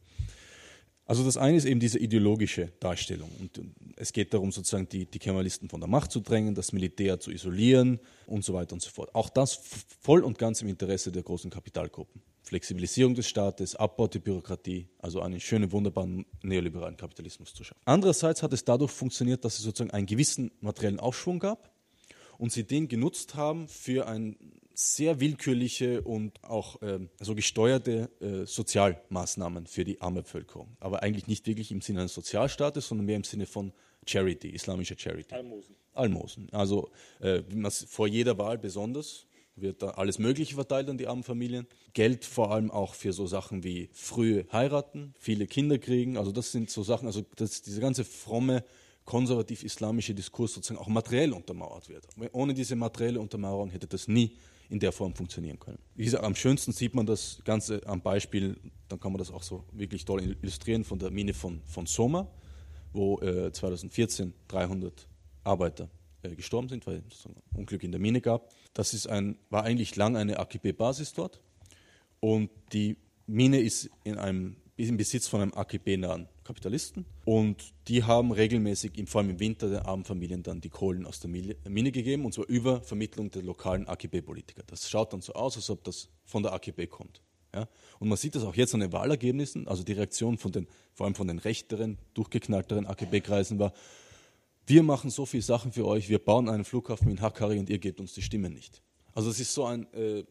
Also 1.08 1.24
das 1.24 1.38
eine 1.38 1.56
ist 1.56 1.64
eben 1.64 1.80
diese 1.80 2.00
ideologische 2.00 2.74
Darstellung. 2.82 3.32
Und 3.40 3.62
es 3.96 4.12
geht 4.12 4.34
darum, 4.34 4.52
sozusagen 4.52 4.90
die, 4.90 5.06
die 5.06 5.20
Kemalisten 5.20 5.70
von 5.70 5.80
der 5.80 5.90
Macht 5.90 6.12
zu 6.12 6.20
drängen, 6.20 6.54
das 6.54 6.74
Militär 6.74 7.18
zu 7.20 7.32
isolieren 7.32 8.00
und 8.26 8.44
so 8.44 8.54
weiter 8.54 8.74
und 8.74 8.82
so 8.82 8.90
fort. 8.90 9.16
Auch 9.16 9.30
das 9.30 9.58
voll 10.02 10.22
und 10.22 10.38
ganz 10.38 10.62
im 10.62 10.68
Interesse 10.68 11.14
der 11.14 11.24
großen 11.24 11.50
Kapitalgruppen. 11.50 12.22
Flexibilisierung 12.44 13.16
des 13.16 13.28
Staates, 13.28 13.76
Abbau 13.76 14.08
der 14.08 14.20
Bürokratie, 14.20 14.88
also 15.00 15.22
einen 15.22 15.40
schönen, 15.40 15.72
wunderbaren 15.72 16.26
neoliberalen 16.44 16.98
Kapitalismus 16.98 17.54
zu 17.54 17.64
schaffen. 17.64 17.82
Andererseits 17.86 18.44
hat 18.44 18.52
es 18.54 18.66
dadurch 18.66 18.92
funktioniert, 18.92 19.46
dass 19.46 19.58
es 19.58 19.64
sozusagen 19.64 19.92
einen 19.92 20.06
gewissen 20.06 20.52
materiellen 20.60 21.00
Aufschwung 21.00 21.40
gab 21.40 21.72
und 22.38 22.52
sie 22.52 22.64
den 22.64 22.88
genutzt 22.88 23.36
haben 23.36 23.68
für 23.68 24.08
ein 24.08 24.38
sehr 24.80 25.20
willkürliche 25.20 26.04
und 26.04 26.44
auch 26.44 26.80
äh, 26.84 27.00
so 27.20 27.34
gesteuerte 27.34 28.12
äh, 28.22 28.46
Sozialmaßnahmen 28.46 29.66
für 29.66 29.84
die 29.84 30.02
arme 30.02 30.22
Bevölkerung. 30.22 30.78
Aber 30.80 31.02
eigentlich 31.02 31.26
nicht 31.26 31.48
wirklich 31.48 31.72
im 31.72 31.82
Sinne 31.82 32.02
eines 32.02 32.14
Sozialstaates, 32.14 32.88
sondern 32.88 33.08
mehr 33.08 33.16
im 33.16 33.24
Sinne 33.24 33.48
von 33.48 33.74
Charity, 34.06 34.50
islamischer 34.50 34.96
Charity. 34.96 35.34
Almosen. 35.34 35.76
Almosen. 35.94 36.50
Also 36.52 36.92
äh, 37.22 37.42
vor 37.88 38.08
jeder 38.08 38.38
Wahl 38.38 38.60
besonders 38.60 39.26
wird 39.56 39.82
da 39.82 39.90
alles 39.90 40.20
Mögliche 40.20 40.54
verteilt 40.54 40.90
an 40.90 41.00
die 41.00 41.08
armen 41.08 41.24
Familien. 41.24 41.66
Geld 41.94 42.24
vor 42.24 42.52
allem 42.52 42.70
auch 42.70 42.94
für 42.94 43.14
so 43.14 43.26
Sachen 43.26 43.64
wie 43.64 43.90
frühe 43.94 44.46
heiraten, 44.52 45.16
viele 45.18 45.48
Kinder 45.48 45.80
kriegen. 45.80 46.18
Also 46.18 46.32
das 46.32 46.52
sind 46.52 46.70
so 46.70 46.84
Sachen, 46.84 47.08
also 47.08 47.26
dass 47.36 47.64
diese 47.64 47.82
ganze 47.82 48.04
fromme 48.04 48.64
konservativ-islamische 49.06 50.14
Diskurs 50.14 50.54
sozusagen 50.54 50.80
auch 50.80 50.88
materiell 50.88 51.34
untermauert 51.34 51.90
wird. 51.90 52.06
Ohne 52.32 52.54
diese 52.54 52.76
materielle 52.76 53.20
Untermauerung 53.20 53.72
hätte 53.72 53.88
das 53.88 54.08
nie 54.08 54.38
in 54.70 54.80
der 54.80 54.92
Form 54.92 55.16
funktionieren 55.16 55.60
können. 55.60 55.80
Wie 55.96 56.04
gesagt, 56.04 56.24
am 56.24 56.36
schönsten 56.36 56.72
sieht 56.72 56.94
man 56.96 57.06
das 57.06 57.42
Ganze 57.46 57.82
am 57.86 58.02
Beispiel, 58.02 58.58
dann 58.90 59.00
kann 59.00 59.12
man 59.12 59.20
das 59.20 59.32
auch 59.32 59.44
so 59.44 59.64
wirklich 59.72 60.06
toll 60.06 60.22
illustrieren, 60.42 60.84
von 60.84 61.00
der 61.00 61.12
Mine 61.12 61.34
von, 61.34 61.62
von 61.66 61.86
Soma, 61.86 62.28
wo 62.94 63.20
äh, 63.22 63.52
2014 63.52 64.34
300 64.48 65.08
Arbeiter 65.44 65.90
äh, 66.24 66.36
gestorben 66.36 66.70
sind, 66.70 66.86
weil 66.88 67.04
es 67.10 67.26
ein 67.26 67.36
Unglück 67.56 67.84
in 67.84 67.92
der 67.92 68.02
Mine 68.02 68.22
gab. 68.22 68.52
Das 68.74 68.94
ist 68.94 69.08
ein, 69.08 69.38
war 69.50 69.64
eigentlich 69.64 69.96
lang 69.96 70.18
eine 70.18 70.40
AKP-Basis 70.40 71.14
dort 71.14 71.42
und 72.20 72.50
die 72.74 72.98
Mine 73.26 73.60
ist 73.60 73.90
in 74.04 74.18
einem 74.18 74.58
im 74.78 74.98
Besitz 74.98 75.28
von 75.28 75.42
einem 75.42 75.54
AKP-nahen 75.54 76.28
Kapitalisten 76.48 77.06
und 77.26 77.74
die 77.88 78.04
haben 78.04 78.32
regelmäßig, 78.32 78.94
vor 79.08 79.22
allem 79.22 79.32
im 79.32 79.40
Winter, 79.40 79.70
den 79.70 79.80
armen 79.80 80.06
Familien 80.06 80.44
dann 80.44 80.62
die 80.62 80.70
Kohlen 80.70 81.06
aus 81.06 81.20
der 81.20 81.30
Mine 81.30 81.92
gegeben 81.92 82.26
und 82.26 82.34
zwar 82.34 82.48
über 82.48 82.82
Vermittlung 82.82 83.30
der 83.30 83.44
lokalen 83.44 83.88
AKP-Politiker. 83.88 84.64
Das 84.66 84.90
schaut 84.90 85.14
dann 85.14 85.22
so 85.22 85.34
aus, 85.34 85.58
als 85.58 85.70
ob 85.70 85.84
das 85.84 86.10
von 86.24 86.44
der 86.44 86.54
AKP 86.54 86.88
kommt. 86.88 87.22
Ja? 87.54 87.68
Und 88.00 88.08
man 88.08 88.18
sieht 88.18 88.36
das 88.36 88.44
auch 88.44 88.56
jetzt 88.56 88.74
an 88.74 88.80
den 88.80 88.94
Wahlergebnissen, 88.94 89.68
also 89.68 89.84
die 89.84 89.94
Reaktion 89.94 90.38
von 90.38 90.52
den, 90.52 90.68
vor 90.94 91.06
allem 91.06 91.16
von 91.16 91.28
den 91.28 91.40
rechteren, 91.40 91.98
durchgeknallteren 92.14 92.88
AKP-Kreisen 92.88 93.60
war, 93.60 93.74
wir 94.66 94.84
machen 94.84 95.10
so 95.10 95.26
viele 95.26 95.44
Sachen 95.44 95.72
für 95.72 95.86
euch, 95.86 96.10
wir 96.10 96.20
bauen 96.20 96.50
einen 96.50 96.66
Flughafen 96.66 97.10
in 97.10 97.22
Hakkari 97.22 97.60
und 97.60 97.70
ihr 97.70 97.80
gebt 97.80 98.00
uns 98.00 98.14
die 98.14 98.22
Stimme 98.22 98.50
nicht. 98.50 98.82
Also 99.14 99.30
es 99.30 99.40
ist 99.40 99.54
so 99.54 99.66
ein, 99.66 99.92
äh, 99.94 100.24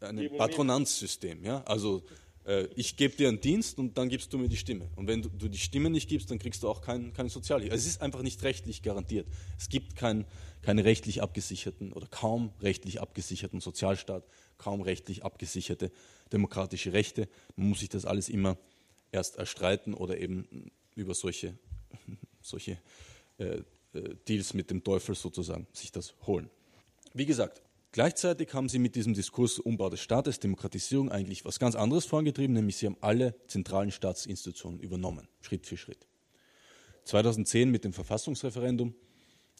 ein 0.00 0.30
Patronanzsystem. 0.36 1.44
Ja? 1.44 1.62
Also 1.62 2.02
ich 2.76 2.96
gebe 2.96 3.16
dir 3.16 3.28
einen 3.28 3.40
Dienst 3.40 3.78
und 3.78 3.98
dann 3.98 4.08
gibst 4.08 4.32
du 4.32 4.38
mir 4.38 4.48
die 4.48 4.56
Stimme. 4.56 4.88
Und 4.94 5.08
wenn 5.08 5.22
du, 5.22 5.48
die 5.48 5.58
Stimme 5.58 5.90
nicht 5.90 6.08
gibst, 6.08 6.30
dann 6.30 6.38
kriegst 6.38 6.62
du 6.62 6.68
auch 6.68 6.80
kein, 6.80 7.12
keine 7.12 7.28
Sozialhilfe. 7.28 7.74
Es 7.74 7.86
ist 7.86 8.00
einfach 8.00 8.22
nicht 8.22 8.42
rechtlich 8.44 8.82
garantiert. 8.82 9.26
Es 9.58 9.68
gibt 9.68 9.96
keinen 9.96 10.24
keine 10.62 10.84
rechtlich 10.84 11.22
abgesicherten 11.22 11.92
oder 11.92 12.08
kaum 12.08 12.52
rechtlich 12.60 13.00
abgesicherten 13.00 13.60
Sozialstaat, 13.60 14.24
kaum 14.58 14.80
rechtlich 14.80 15.24
abgesicherte 15.24 15.92
demokratische 16.32 16.92
Rechte. 16.92 17.28
Man 17.54 17.68
muss 17.68 17.80
sich 17.80 17.88
das 17.88 18.04
alles 18.04 18.28
immer 18.28 18.58
erst 19.12 19.36
erstreiten 19.36 19.94
oder 19.94 20.18
eben 20.18 20.70
über 20.96 21.14
solche, 21.14 21.56
solche 22.42 22.78
äh, 23.38 23.62
äh, 23.92 24.14
Deals 24.28 24.54
mit 24.54 24.70
dem 24.70 24.82
Teufel 24.82 25.14
sozusagen 25.14 25.66
sich 25.72 25.92
das 25.92 26.14
holen. 26.26 26.50
Wie 27.14 27.26
gesagt, 27.26 27.62
Gleichzeitig 27.96 28.52
haben 28.52 28.68
sie 28.68 28.78
mit 28.78 28.94
diesem 28.94 29.14
Diskurs 29.14 29.58
Umbau 29.58 29.88
des 29.88 30.00
Staates, 30.00 30.38
Demokratisierung 30.38 31.10
eigentlich 31.10 31.46
was 31.46 31.58
ganz 31.58 31.74
anderes 31.74 32.04
vorangetrieben, 32.04 32.52
nämlich 32.52 32.76
sie 32.76 32.84
haben 32.84 32.98
alle 33.00 33.34
zentralen 33.46 33.90
Staatsinstitutionen 33.90 34.80
übernommen, 34.80 35.26
Schritt 35.40 35.66
für 35.66 35.78
Schritt. 35.78 36.06
2010 37.04 37.70
mit 37.70 37.84
dem 37.84 37.94
Verfassungsreferendum, 37.94 38.94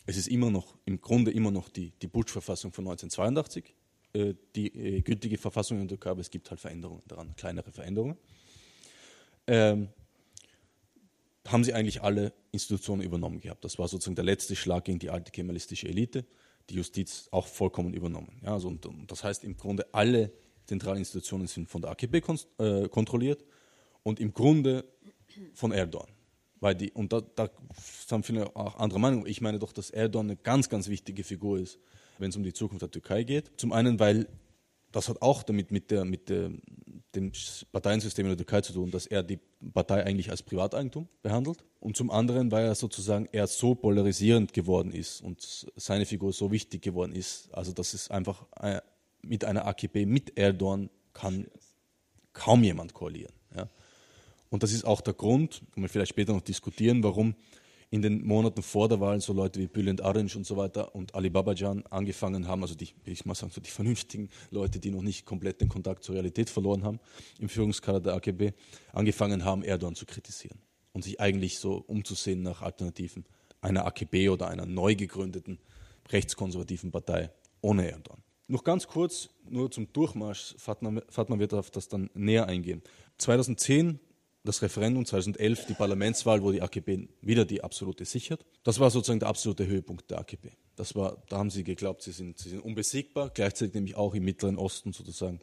es 0.04 0.18
ist 0.18 0.28
immer 0.28 0.50
noch, 0.50 0.76
im 0.84 1.00
Grunde 1.00 1.30
immer 1.30 1.50
noch 1.50 1.70
die, 1.70 1.92
die 2.02 2.08
Butsch-Verfassung 2.08 2.74
von 2.74 2.84
1982, 2.84 3.74
äh, 4.12 4.34
die 4.54 4.66
äh, 4.66 5.00
gültige 5.00 5.38
Verfassung 5.38 5.78
in 5.80 5.88
der 5.88 5.96
Türkei, 5.96 6.10
aber 6.10 6.20
es 6.20 6.30
gibt 6.30 6.50
halt 6.50 6.60
Veränderungen 6.60 7.04
daran, 7.08 7.34
kleinere 7.36 7.72
Veränderungen. 7.72 8.18
Ähm, 9.46 9.88
haben 11.46 11.64
sie 11.64 11.72
eigentlich 11.72 12.02
alle 12.02 12.34
Institutionen 12.52 13.00
übernommen 13.00 13.40
gehabt. 13.40 13.64
Das 13.64 13.78
war 13.78 13.88
sozusagen 13.88 14.14
der 14.14 14.26
letzte 14.26 14.56
Schlag 14.56 14.84
gegen 14.84 14.98
die 14.98 15.08
alte 15.08 15.32
kemalistische 15.32 15.88
Elite 15.88 16.26
die 16.70 16.74
Justiz 16.74 17.28
auch 17.30 17.46
vollkommen 17.46 17.94
übernommen. 17.94 18.40
Ja, 18.42 18.54
also 18.54 18.68
und, 18.68 18.84
und 18.86 19.10
das 19.10 19.24
heißt 19.24 19.44
im 19.44 19.56
Grunde, 19.56 19.86
alle 19.92 20.32
zentralen 20.66 20.98
Institutionen 20.98 21.46
sind 21.46 21.68
von 21.68 21.82
der 21.82 21.92
AKP 21.92 22.22
äh, 22.58 22.88
kontrolliert 22.88 23.44
und 24.02 24.20
im 24.20 24.32
Grunde 24.32 24.84
von 25.54 25.72
Erdogan. 25.72 26.08
Weil 26.60 26.74
die, 26.74 26.90
und 26.90 27.12
da, 27.12 27.20
da 27.20 27.50
haben 28.10 28.22
viele 28.22 28.54
auch 28.56 28.76
andere 28.78 28.98
Meinungen. 28.98 29.26
Ich 29.26 29.40
meine 29.40 29.58
doch, 29.58 29.72
dass 29.72 29.90
Erdogan 29.90 30.26
eine 30.26 30.36
ganz, 30.36 30.68
ganz 30.68 30.88
wichtige 30.88 31.22
Figur 31.22 31.58
ist, 31.58 31.78
wenn 32.18 32.30
es 32.30 32.36
um 32.36 32.42
die 32.42 32.52
Zukunft 32.52 32.82
der 32.82 32.90
Türkei 32.90 33.24
geht. 33.24 33.52
Zum 33.56 33.72
einen, 33.72 34.00
weil 34.00 34.26
das 34.92 35.08
hat 35.08 35.22
auch 35.22 35.42
damit 35.42 35.70
mit, 35.70 35.90
der, 35.90 36.04
mit 36.04 36.28
der, 36.28 36.50
dem 37.14 37.32
Parteiensystem 37.72 38.26
in 38.26 38.30
der 38.30 38.36
Türkei 38.38 38.60
zu 38.60 38.72
tun, 38.72 38.90
dass 38.90 39.06
er 39.06 39.22
die 39.22 39.38
Partei 39.74 40.04
eigentlich 40.04 40.30
als 40.30 40.42
Privateigentum 40.42 41.08
behandelt. 41.22 41.64
Und 41.80 41.96
zum 41.96 42.10
anderen, 42.10 42.50
weil 42.50 42.66
er 42.66 42.74
sozusagen 42.74 43.28
er 43.32 43.46
so 43.46 43.74
polarisierend 43.74 44.52
geworden 44.52 44.92
ist 44.92 45.20
und 45.20 45.66
seine 45.76 46.06
Figur 46.06 46.32
so 46.32 46.50
wichtig 46.50 46.82
geworden 46.82 47.12
ist. 47.12 47.52
Also, 47.52 47.72
dass 47.72 47.94
es 47.94 48.10
einfach 48.10 48.46
äh, 48.60 48.80
mit 49.22 49.44
einer 49.44 49.66
AKP, 49.66 50.06
mit 50.06 50.38
Erdogan 50.38 50.90
kann 51.12 51.46
kaum 52.32 52.62
jemand 52.62 52.94
koalieren. 52.94 53.32
Ja. 53.56 53.68
Und 54.50 54.62
das 54.62 54.72
ist 54.72 54.84
auch 54.84 55.00
der 55.00 55.14
Grund, 55.14 55.62
können 55.72 55.84
wir 55.84 55.88
vielleicht 55.88 56.10
später 56.10 56.32
noch 56.32 56.42
diskutieren, 56.42 57.02
warum 57.02 57.34
in 57.96 58.02
den 58.02 58.26
Monaten 58.26 58.62
vor 58.62 58.88
der 58.88 59.00
Wahl 59.00 59.22
so 59.22 59.32
Leute 59.32 59.58
wie 59.58 59.68
Bülent 59.68 60.04
Arınç 60.04 60.36
und 60.36 60.46
so 60.46 60.58
weiter 60.58 60.94
und 60.94 61.14
Ali 61.14 61.30
Babajan 61.30 61.82
angefangen 61.88 62.46
haben, 62.46 62.60
also 62.60 62.74
die, 62.74 62.90
ich 63.06 63.24
mal 63.24 63.34
sagen, 63.34 63.52
so 63.52 63.60
die 63.60 63.70
vernünftigen 63.80 64.28
Leute, 64.50 64.78
die 64.78 64.90
noch 64.90 65.00
nicht 65.00 65.24
komplett 65.24 65.62
den 65.62 65.70
Kontakt 65.70 66.04
zur 66.04 66.14
Realität 66.14 66.50
verloren 66.50 66.84
haben, 66.84 67.00
im 67.40 67.48
Führungskader 67.48 68.00
der 68.00 68.14
AKB, 68.14 68.52
angefangen 68.92 69.44
haben, 69.44 69.62
Erdogan 69.62 69.94
zu 69.94 70.04
kritisieren 70.04 70.58
und 70.92 71.04
sich 71.04 71.18
eigentlich 71.20 71.58
so 71.58 71.82
umzusehen 71.86 72.42
nach 72.42 72.60
Alternativen 72.60 73.24
einer 73.62 73.86
AKB 73.86 74.28
oder 74.28 74.48
einer 74.48 74.66
neu 74.66 74.94
gegründeten 74.94 75.58
rechtskonservativen 76.10 76.90
Partei 76.90 77.30
ohne 77.62 77.90
Erdogan. 77.90 78.22
Noch 78.46 78.62
ganz 78.62 78.86
kurz, 78.86 79.30
nur 79.48 79.70
zum 79.70 79.90
Durchmarsch, 79.92 80.54
Fatma, 80.58 81.00
Fatma 81.08 81.38
wird 81.38 81.54
auf 81.54 81.70
das 81.70 81.88
dann 81.88 82.10
näher 82.12 82.46
eingehen. 82.46 82.82
2010 83.18 83.98
das 84.46 84.62
Referendum 84.62 85.04
2011, 85.04 85.66
die 85.66 85.74
Parlamentswahl, 85.74 86.42
wo 86.42 86.52
die 86.52 86.62
AKP 86.62 87.08
wieder 87.20 87.44
die 87.44 87.62
absolute 87.62 88.04
sichert. 88.04 88.44
Das 88.64 88.80
war 88.80 88.90
sozusagen 88.90 89.20
der 89.20 89.28
absolute 89.28 89.66
Höhepunkt 89.66 90.10
der 90.10 90.20
AKP. 90.20 90.52
Das 90.76 90.94
war, 90.94 91.22
da 91.28 91.38
haben 91.38 91.50
sie 91.50 91.64
geglaubt, 91.64 92.02
sie 92.02 92.12
sind, 92.12 92.38
sie 92.38 92.50
sind 92.50 92.60
unbesiegbar, 92.60 93.30
gleichzeitig 93.34 93.74
nämlich 93.74 93.96
auch 93.96 94.14
im 94.14 94.24
Mittleren 94.24 94.56
Osten 94.56 94.92
sozusagen 94.92 95.40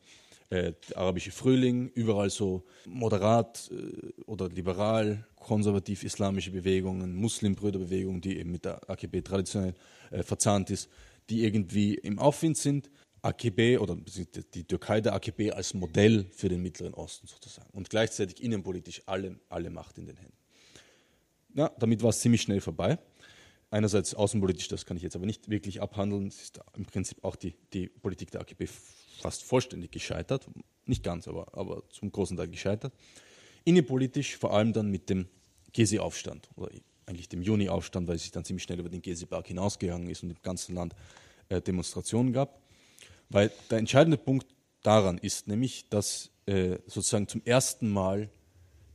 äh, 0.49 0.73
der 0.89 0.97
arabische 0.97 1.31
Frühling, 1.31 1.89
überall 1.89 2.29
so 2.29 2.63
moderat 2.85 3.71
äh, 3.71 4.21
oder 4.25 4.49
liberal, 4.49 5.25
konservativ-islamische 5.35 6.51
Bewegungen, 6.51 7.15
Muslimbrüderbewegungen, 7.15 8.21
die 8.21 8.37
eben 8.37 8.51
mit 8.51 8.65
der 8.65 8.89
AKP 8.89 9.21
traditionell 9.21 9.73
äh, 10.11 10.23
verzahnt 10.23 10.69
ist, 10.69 10.89
die 11.29 11.43
irgendwie 11.43 11.95
im 11.95 12.19
Aufwind 12.19 12.57
sind. 12.57 12.89
AKP 13.23 13.77
oder 13.77 13.95
die 13.95 14.65
Türkei 14.65 14.99
der 14.99 15.13
AKP 15.13 15.51
als 15.51 15.73
Modell 15.73 16.25
für 16.31 16.49
den 16.49 16.61
Mittleren 16.61 16.93
Osten 16.93 17.25
sozusagen 17.25 17.69
und 17.71 17.89
gleichzeitig 17.89 18.43
innenpolitisch 18.43 19.01
alle, 19.05 19.39
alle 19.49 19.69
Macht 19.69 19.97
in 19.97 20.05
den 20.05 20.17
Händen. 20.17 20.37
Ja, 21.55 21.71
damit 21.79 22.03
war 22.03 22.09
es 22.09 22.19
ziemlich 22.19 22.41
schnell 22.41 22.59
vorbei. 22.59 22.99
Einerseits 23.71 24.13
außenpolitisch, 24.13 24.67
das 24.67 24.85
kann 24.85 24.97
ich 24.97 25.03
jetzt 25.03 25.15
aber 25.15 25.25
nicht 25.25 25.49
wirklich 25.49 25.81
abhandeln. 25.81 26.27
Es 26.27 26.41
ist 26.41 26.59
im 26.75 26.85
Prinzip 26.85 27.23
auch 27.23 27.35
die, 27.35 27.55
die 27.71 27.87
Politik 27.87 28.29
der 28.31 28.41
AKP 28.41 28.67
fast 29.21 29.43
vollständig 29.43 29.91
gescheitert. 29.91 30.47
Nicht 30.85 31.03
ganz, 31.03 31.27
aber, 31.27 31.57
aber 31.57 31.87
zum 31.89 32.11
großen 32.11 32.35
Teil 32.35 32.49
gescheitert. 32.49 32.93
Innenpolitisch 33.63 34.35
vor 34.35 34.53
allem 34.53 34.73
dann 34.73 34.91
mit 34.91 35.09
dem 35.09 35.27
Gezi-Aufstand 35.71 36.49
oder 36.55 36.71
eigentlich 37.05 37.29
dem 37.29 37.41
Juni-Aufstand, 37.41 38.07
weil 38.07 38.17
es 38.17 38.23
sich 38.23 38.31
dann 38.31 38.43
ziemlich 38.43 38.63
schnell 38.63 38.79
über 38.79 38.89
den 38.89 39.01
Gezi-Berg 39.01 39.47
hinausgegangen 39.47 40.09
ist 40.09 40.23
und 40.23 40.31
im 40.31 40.41
ganzen 40.41 40.75
Land 40.75 40.93
äh, 41.49 41.61
Demonstrationen 41.61 42.33
gab. 42.33 42.62
Weil 43.33 43.51
der 43.71 43.79
entscheidende 43.79 44.17
Punkt 44.17 44.45
daran 44.83 45.17
ist 45.17 45.47
nämlich, 45.47 45.89
dass 45.89 46.29
äh, 46.45 46.77
sozusagen 46.85 47.27
zum 47.27 47.41
ersten 47.43 47.89
Mal 47.89 48.29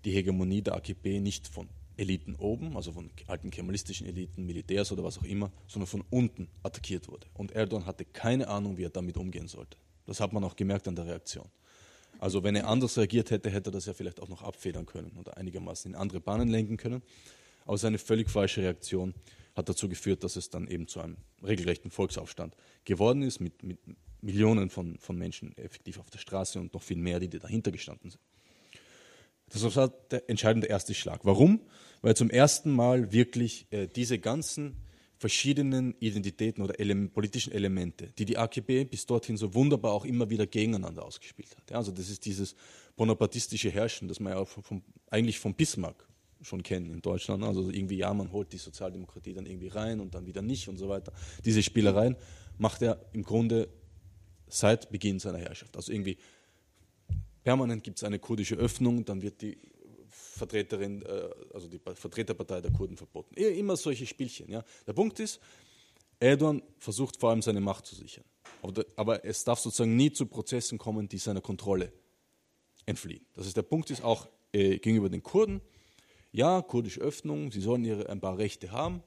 die 0.04 0.12
Hegemonie 0.12 0.62
der 0.62 0.76
AKP 0.76 1.20
nicht 1.20 1.48
von 1.48 1.68
Eliten 1.96 2.36
oben, 2.36 2.76
also 2.76 2.92
von 2.92 3.10
alten 3.26 3.50
kemalistischen 3.50 4.06
Eliten, 4.06 4.46
Militärs 4.46 4.92
oder 4.92 5.02
was 5.02 5.18
auch 5.18 5.24
immer, 5.24 5.50
sondern 5.66 5.88
von 5.88 6.04
unten 6.10 6.48
attackiert 6.62 7.08
wurde. 7.08 7.26
Und 7.34 7.50
Erdogan 7.50 7.84
hatte 7.84 8.04
keine 8.04 8.46
Ahnung, 8.46 8.78
wie 8.78 8.84
er 8.84 8.90
damit 8.90 9.16
umgehen 9.16 9.48
sollte. 9.48 9.76
Das 10.06 10.20
hat 10.20 10.32
man 10.32 10.44
auch 10.44 10.54
gemerkt 10.54 10.86
an 10.86 10.94
der 10.94 11.06
Reaktion. 11.06 11.48
Also 12.20 12.44
wenn 12.44 12.54
er 12.54 12.68
anders 12.68 12.96
reagiert 12.96 13.32
hätte, 13.32 13.50
hätte 13.50 13.70
er 13.70 13.72
das 13.72 13.86
ja 13.86 13.92
vielleicht 13.92 14.20
auch 14.20 14.28
noch 14.28 14.42
abfedern 14.42 14.86
können 14.86 15.16
oder 15.18 15.36
einigermaßen 15.36 15.90
in 15.92 15.96
andere 15.96 16.20
Bahnen 16.20 16.48
lenken 16.48 16.76
können. 16.76 17.02
Aber 17.66 17.76
seine 17.76 17.98
völlig 17.98 18.30
falsche 18.30 18.62
Reaktion 18.62 19.14
hat 19.58 19.68
dazu 19.68 19.88
geführt, 19.88 20.24
dass 20.24 20.36
es 20.36 20.48
dann 20.48 20.68
eben 20.68 20.88
zu 20.88 21.00
einem 21.00 21.16
regelrechten 21.42 21.90
Volksaufstand 21.90 22.56
geworden 22.84 23.22
ist, 23.22 23.40
mit, 23.40 23.62
mit 23.62 23.78
Millionen 24.22 24.70
von, 24.70 24.98
von 24.98 25.16
Menschen 25.18 25.56
effektiv 25.58 25.98
auf 25.98 26.10
der 26.10 26.18
Straße 26.18 26.58
und 26.58 26.72
noch 26.72 26.82
viel 26.82 26.96
mehr, 26.96 27.20
die 27.20 27.28
dahinter 27.28 27.70
gestanden 27.70 28.10
sind. 28.10 28.20
Das 29.50 29.76
war 29.76 29.88
der 30.10 30.28
entscheidende 30.28 30.66
erste 30.66 30.94
Schlag. 30.94 31.20
Warum? 31.24 31.60
Weil 32.02 32.16
zum 32.16 32.30
ersten 32.30 32.70
Mal 32.70 33.12
wirklich 33.12 33.66
äh, 33.70 33.88
diese 33.88 34.18
ganzen 34.18 34.76
verschiedenen 35.16 35.96
Identitäten 35.98 36.62
oder 36.62 36.78
ele 36.78 37.08
politischen 37.08 37.52
Elemente, 37.52 38.12
die 38.18 38.24
die 38.24 38.38
AKP 38.38 38.84
bis 38.84 39.06
dorthin 39.06 39.36
so 39.36 39.54
wunderbar 39.54 39.92
auch 39.92 40.04
immer 40.04 40.30
wieder 40.30 40.46
gegeneinander 40.46 41.04
ausgespielt 41.04 41.56
hat. 41.56 41.70
Ja, 41.70 41.78
also 41.78 41.90
das 41.90 42.08
ist 42.08 42.24
dieses 42.24 42.54
bonapartistische 42.94 43.70
Herrschen, 43.70 44.06
das 44.06 44.20
man 44.20 44.34
ja 44.34 44.38
auch 44.38 44.48
vom, 44.48 44.82
eigentlich 45.10 45.40
von 45.40 45.54
Bismarck 45.54 46.06
schon 46.42 46.62
kennen 46.62 46.92
in 46.92 47.02
Deutschland. 47.02 47.44
Also 47.44 47.70
irgendwie, 47.70 47.96
ja, 47.96 48.12
man 48.12 48.32
holt 48.32 48.52
die 48.52 48.58
Sozialdemokratie 48.58 49.34
dann 49.34 49.46
irgendwie 49.46 49.68
rein 49.68 50.00
und 50.00 50.14
dann 50.14 50.26
wieder 50.26 50.42
nicht 50.42 50.68
und 50.68 50.76
so 50.76 50.88
weiter. 50.88 51.12
Diese 51.44 51.62
Spielereien 51.62 52.16
macht 52.58 52.82
er 52.82 53.00
im 53.12 53.22
Grunde 53.22 53.68
seit 54.48 54.90
Beginn 54.90 55.18
seiner 55.18 55.38
Herrschaft. 55.38 55.76
Also 55.76 55.92
irgendwie 55.92 56.18
permanent 57.44 57.82
gibt 57.84 57.98
es 57.98 58.04
eine 58.04 58.18
kurdische 58.18 58.56
Öffnung, 58.56 59.04
dann 59.04 59.22
wird 59.22 59.40
die 59.42 59.58
Vertreterin, 60.10 61.02
äh, 61.02 61.28
also 61.52 61.68
die 61.68 61.78
Vertreterpartei 61.78 62.60
der 62.60 62.72
Kurden 62.72 62.96
verboten. 62.96 63.34
Immer 63.34 63.76
solche 63.76 64.06
Spielchen. 64.06 64.50
Ja. 64.50 64.64
Der 64.86 64.92
Punkt 64.92 65.20
ist, 65.20 65.40
Erdogan 66.20 66.62
versucht 66.78 67.18
vor 67.18 67.30
allem 67.30 67.42
seine 67.42 67.60
Macht 67.60 67.86
zu 67.86 67.94
sichern. 67.94 68.24
Aber, 68.96 69.24
es 69.24 69.44
darf 69.44 69.60
sozusagen 69.60 69.96
nie 69.96 70.12
zu 70.12 70.26
Prozessen 70.26 70.78
kommen, 70.78 71.08
die 71.08 71.18
seiner 71.18 71.40
Kontrolle 71.40 71.92
entfliehen. 72.86 73.24
Das 73.34 73.46
ist 73.46 73.56
der 73.56 73.62
Punkt 73.62 73.90
ist 73.90 74.02
auch 74.02 74.28
äh, 74.52 74.78
gegenüber 74.78 75.08
den 75.08 75.22
Kurden. 75.22 75.60
Ja, 76.30 76.62
kurdische 76.62 77.00
Öffnung, 77.00 77.50
sie 77.50 77.60
sollen 77.60 77.84
ihre 77.84 78.08
ein 78.08 78.20
paar 78.20 78.38
Rechte 78.38 78.70
haben, 78.70 79.02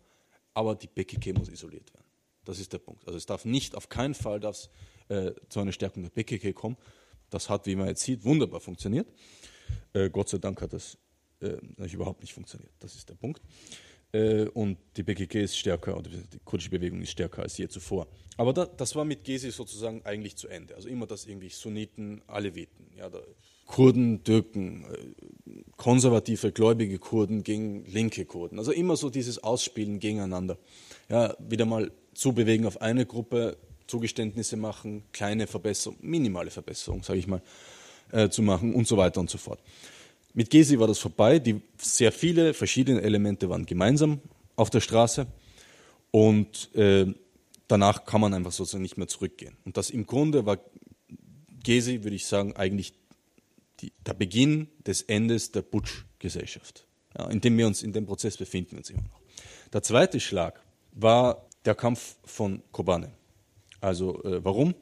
aber 0.54 0.76
die 0.76 0.88
PKK 0.88 1.34
muss 1.34 1.50
isoliert 1.50 1.94
werden. 1.94 2.06
Das 2.44 2.60
ist 2.60 2.74
der 2.74 2.80
Punkt. 2.80 3.06
Also 3.06 3.18
es 3.18 3.26
darf 3.26 3.46
nicht, 3.46 3.76
auf 3.76 3.90
keinen 3.90 4.16
Fall 4.16 4.40
darf 4.40 4.70
äh, 5.10 5.32
zu 5.50 5.60
einer 5.60 5.72
Stärkung 5.72 6.04
der 6.04 6.10
PKK 6.10 6.54
kommen. 6.54 6.78
Das 7.30 7.50
hat, 7.50 7.66
wie 7.68 7.76
man 7.76 7.88
jetzt 7.88 8.02
sieht, 8.02 8.24
wunderbar 8.24 8.60
funktioniert. 8.60 9.08
Äh, 9.94 10.10
Gott 10.10 10.30
sei 10.30 10.40
Dank 10.40 10.62
hat 10.62 10.74
das 10.74 10.98
äh, 11.42 11.58
überhaupt 11.92 12.22
nicht 12.22 12.34
funktioniert. 12.34 12.72
Das 12.80 12.96
ist 12.96 13.08
der 13.08 13.16
Punkt. 13.16 13.42
Äh, 14.14 14.48
und 14.50 14.78
die 14.98 15.04
PKK 15.04 15.44
ist 15.44 15.58
stärker, 15.58 15.98
oder 15.98 16.10
die 16.10 16.40
kurdische 16.44 16.70
Bewegung 16.70 17.02
ist 17.02 17.12
stärker 17.12 17.44
als 17.44 17.58
je 17.58 17.68
zuvor. 17.68 18.08
Aber 18.38 18.54
da, 18.54 18.66
das 18.66 18.96
war 18.96 19.06
mit 19.06 19.24
Gezi 19.24 19.52
sozusagen 19.52 20.04
eigentlich 20.06 20.36
zu 20.36 20.48
Ende. 20.48 20.76
Also 20.76 20.90
immer 20.90 21.06
das 21.06 21.26
irgendwie 21.26 21.50
Sunniten, 21.50 22.22
Aleviten, 22.28 22.92
ja, 22.98 23.10
Kurden, 23.72 24.24
Türken, 24.26 24.84
äh, 24.84 25.64
konservative, 25.78 26.52
gläubige 26.52 27.00
Kurden 27.00 27.44
gegen 27.44 27.86
linke 27.86 28.26
Kurden. 28.26 28.60
Also 28.60 28.72
immer 28.72 28.98
so 28.98 29.10
dieses 29.10 29.44
Ausspielen 29.44 30.00
gegeneinander. 30.00 30.58
Ja, 31.10 31.36
wieder 31.40 31.66
mal 31.66 31.92
zubewegen 32.14 32.66
auf 32.66 32.82
eine 32.82 33.06
Gruppe, 33.06 33.58
Zugeständnisse 33.88 34.58
machen, 34.58 35.04
kleine 35.14 35.48
Verbesserungen, 35.48 36.00
minimale 36.02 36.52
Verbesserungen, 36.52 37.04
sage 37.04 37.20
ich 37.20 37.28
mal, 37.28 37.42
äh, 38.12 38.30
zu 38.30 38.42
machen 38.42 38.76
und 38.76 38.88
so 38.88 38.98
weiter 38.98 39.22
und 39.22 39.30
so 39.30 39.38
fort. 39.38 39.62
Mit 40.34 40.50
Gesi 40.50 40.78
war 40.78 40.88
das 40.88 41.00
vorbei. 41.00 41.40
Die 41.40 41.62
sehr 41.78 42.12
viele 42.12 42.54
verschiedene 42.54 43.02
Elemente 43.02 43.50
waren 43.50 43.66
gemeinsam 43.66 44.20
auf 44.58 44.70
der 44.70 44.82
Straße 44.82 45.28
und 46.12 46.76
äh, 46.76 47.06
danach 47.68 48.04
kann 48.06 48.20
man 48.20 48.34
einfach 48.34 48.52
sozusagen 48.52 48.84
nicht 48.84 48.98
mehr 48.98 49.08
zurückgehen. 49.08 49.56
Und 49.64 49.78
das 49.78 49.90
im 49.90 50.06
Grunde 50.06 50.46
war 50.46 50.58
Gesi, 51.64 52.04
würde 52.04 52.16
ich 52.16 52.26
sagen, 52.26 52.56
eigentlich 52.56 53.01
die, 53.82 53.94
der 54.06 54.14
Beginn 54.14 54.68
des 54.86 55.02
Endes 55.04 55.52
der 55.52 55.62
Butch-Gesellschaft, 55.62 56.86
ja, 57.18 57.28
in 57.30 57.42
dem 57.42 57.58
wir 57.58 57.68
uns 57.68 57.84
in 57.84 57.94
dem 57.94 58.06
Prozess 58.06 58.38
befinden 58.38 58.78
uns 58.78 58.90
immer 58.90 59.02
noch. 59.04 59.22
Der 59.74 59.84
zweite 59.84 60.20
Schlag 60.20 60.62
war 60.92 61.48
der 61.66 61.76
Kampf 61.76 62.16
von 62.26 62.62
Kobane. 62.72 63.12
Also 63.80 64.24
äh, 64.24 64.44
warum? 64.44 64.76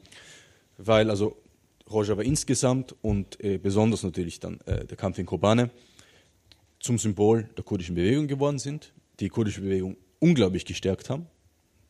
Weil 0.76 1.10
also 1.10 1.36
Rojava 1.90 2.22
insgesamt 2.22 2.94
und 3.02 3.42
äh, 3.42 3.58
besonders 3.58 4.02
natürlich 4.02 4.40
dann 4.40 4.60
äh, 4.66 4.84
der 4.84 4.96
Kampf 4.96 5.18
in 5.18 5.26
Kobane 5.26 5.70
zum 6.78 6.98
Symbol 6.98 7.44
der 7.56 7.64
kurdischen 7.64 7.94
Bewegung 7.94 8.28
geworden 8.28 8.58
sind, 8.58 8.92
die 9.18 9.28
kurdische 9.28 9.60
Bewegung 9.60 9.96
unglaublich 10.18 10.64
gestärkt 10.64 11.10
haben, 11.10 11.26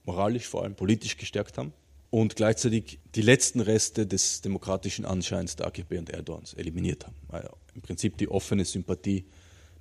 moralisch 0.04 0.46
vor 0.46 0.62
allem 0.62 0.74
politisch 0.74 1.16
gestärkt 1.16 1.58
haben 1.58 1.72
und 2.10 2.36
gleichzeitig 2.36 2.98
die 3.14 3.22
letzten 3.22 3.60
Reste 3.60 4.06
des 4.06 4.40
demokratischen 4.42 5.04
Anscheins 5.04 5.56
der 5.56 5.66
AKP 5.66 5.98
und 5.98 6.10
Erdogans 6.10 6.54
eliminiert 6.54 7.06
haben. 7.06 7.16
Also 7.28 7.48
Im 7.74 7.82
Prinzip 7.82 8.18
die 8.18 8.28
offene 8.28 8.64
Sympathie 8.64 9.24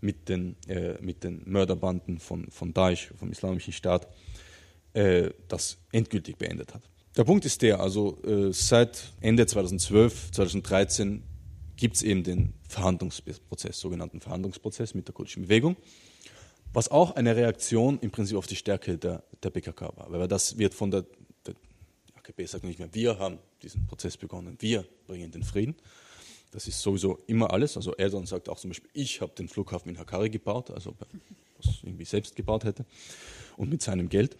mit 0.01 0.29
den, 0.29 0.55
äh, 0.67 1.01
mit 1.01 1.23
den 1.23 1.41
Mörderbanden 1.45 2.19
von, 2.19 2.49
von 2.51 2.73
Daesh, 2.73 3.11
vom 3.17 3.31
Islamischen 3.31 3.73
Staat, 3.73 4.07
äh, 4.93 5.31
das 5.47 5.77
endgültig 5.91 6.37
beendet 6.37 6.73
hat. 6.73 6.83
Der 7.17 7.23
Punkt 7.23 7.43
ist 7.45 7.61
der, 7.61 7.79
also 7.79 8.21
äh, 8.23 8.53
seit 8.53 9.11
Ende 9.19 9.45
2012, 9.45 10.31
2013 10.31 11.23
gibt 11.75 11.95
es 11.95 12.03
eben 12.03 12.23
den 12.23 12.53
Verhandlungsprozess, 12.67 13.79
sogenannten 13.79 14.21
Verhandlungsprozess 14.21 14.93
mit 14.93 15.07
der 15.07 15.15
kurdischen 15.15 15.43
Bewegung, 15.43 15.75
was 16.71 16.89
auch 16.89 17.15
eine 17.15 17.35
Reaktion 17.35 17.99
im 17.99 18.11
Prinzip 18.11 18.37
auf 18.37 18.47
die 18.47 18.55
Stärke 18.55 18.97
der, 18.97 19.23
der 19.41 19.49
PKK 19.49 19.97
war. 19.97 20.11
Weil 20.11 20.27
das 20.27 20.57
wird 20.57 20.73
von 20.73 20.91
der, 20.91 21.05
AKP 22.29 22.45
sagt 22.45 22.63
nicht 22.63 22.79
mehr, 22.79 22.93
wir 22.93 23.19
haben 23.19 23.39
diesen 23.61 23.87
Prozess 23.87 24.17
begonnen, 24.17 24.57
wir 24.59 24.85
bringen 25.07 25.31
den 25.31 25.43
Frieden. 25.43 25.75
Das 26.51 26.67
ist 26.67 26.81
sowieso 26.81 27.19
immer 27.27 27.51
alles. 27.51 27.75
Also 27.77 27.93
Erdogan 27.95 28.25
sagt 28.25 28.49
auch 28.49 28.59
zum 28.59 28.71
Beispiel, 28.71 28.89
ich 28.93 29.21
habe 29.21 29.33
den 29.35 29.47
Flughafen 29.47 29.89
in 29.89 29.99
Hakkari 29.99 30.29
gebaut, 30.29 30.71
also 30.71 30.91
ob 30.91 31.01
er 31.01 31.07
irgendwie 31.83 32.05
selbst 32.05 32.35
gebaut 32.35 32.63
hätte 32.63 32.85
und 33.57 33.69
mit 33.69 33.81
seinem 33.81 34.09
Geld. 34.09 34.37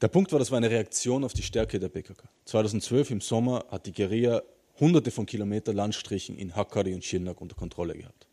Der 0.00 0.08
Punkt 0.08 0.32
war, 0.32 0.38
das 0.38 0.50
war 0.50 0.58
eine 0.58 0.70
Reaktion 0.70 1.24
auf 1.24 1.32
die 1.32 1.42
Stärke 1.42 1.78
der 1.80 1.88
PKK. 1.88 2.28
2012 2.44 3.10
im 3.12 3.20
Sommer 3.20 3.64
hat 3.70 3.86
die 3.86 3.92
Guerilla 3.92 4.42
hunderte 4.78 5.10
von 5.10 5.24
Kilometern 5.24 5.76
Landstrichen 5.76 6.36
in 6.36 6.54
Hakkari 6.54 6.94
und 6.94 7.04
Schirnak 7.04 7.40
unter 7.40 7.54
Kontrolle 7.54 7.94
gehabt. 7.94 8.26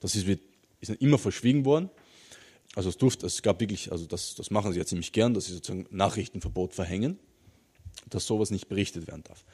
Das 0.00 0.14
ist, 0.14 0.26
ist 0.80 0.90
immer 1.00 1.18
verschwiegen 1.18 1.64
worden. 1.64 1.90
Also 2.74 2.88
es 2.88 2.96
durfte, 2.96 3.26
es 3.26 3.42
gab 3.42 3.60
wirklich, 3.60 3.92
also 3.92 4.06
das, 4.06 4.34
das 4.34 4.50
machen 4.50 4.72
sie 4.72 4.78
ja 4.78 4.86
ziemlich 4.86 5.12
gern, 5.12 5.34
dass 5.34 5.46
sie 5.46 5.54
sozusagen 5.54 5.86
Nachrichtenverbot 5.90 6.72
verhängen, 6.72 7.18
dass 8.08 8.26
sowas 8.26 8.50
nicht 8.50 8.68
berichtet 8.68 9.06
werden 9.06 9.24
darf. 9.24 9.44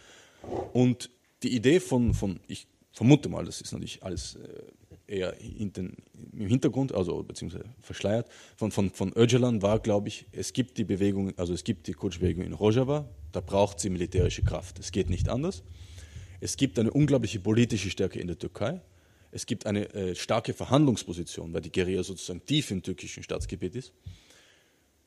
Und 0.72 1.10
die 1.42 1.54
Idee 1.54 1.80
von, 1.80 2.14
von 2.14 2.40
ich 2.46 2.66
vermute 2.92 3.28
mal, 3.28 3.44
das 3.44 3.60
ist 3.60 3.72
natürlich 3.72 4.02
alles 4.02 4.36
äh, 4.36 4.62
eher 5.06 5.32
den, 5.32 5.96
im 6.32 6.46
Hintergrund, 6.46 6.94
also 6.94 7.22
beziehungsweise 7.22 7.64
verschleiert, 7.80 8.28
von, 8.56 8.72
von, 8.72 8.90
von 8.90 9.12
Öcalan 9.14 9.62
war, 9.62 9.78
glaube 9.78 10.08
ich, 10.08 10.26
es 10.32 10.52
gibt 10.52 10.78
die 10.78 10.84
Bewegung, 10.84 11.36
also 11.38 11.52
es 11.52 11.64
gibt 11.64 11.86
die 11.86 11.92
Kutschbewegung 11.92 12.44
in 12.44 12.52
Rojava, 12.52 13.08
da 13.32 13.40
braucht 13.40 13.80
sie 13.80 13.90
militärische 13.90 14.42
Kraft. 14.42 14.78
Es 14.78 14.92
geht 14.92 15.10
nicht 15.10 15.28
anders. 15.28 15.62
Es 16.40 16.56
gibt 16.56 16.78
eine 16.78 16.90
unglaubliche 16.90 17.40
politische 17.40 17.90
Stärke 17.90 18.18
in 18.18 18.26
der 18.26 18.38
Türkei. 18.38 18.80
Es 19.30 19.46
gibt 19.46 19.66
eine 19.66 19.92
äh, 19.94 20.14
starke 20.14 20.54
Verhandlungsposition, 20.54 21.52
weil 21.52 21.60
die 21.60 21.72
Guerilla 21.72 22.02
sozusagen 22.02 22.44
tief 22.44 22.70
im 22.70 22.82
türkischen 22.82 23.22
Staatsgebiet 23.22 23.74
ist. 23.74 23.92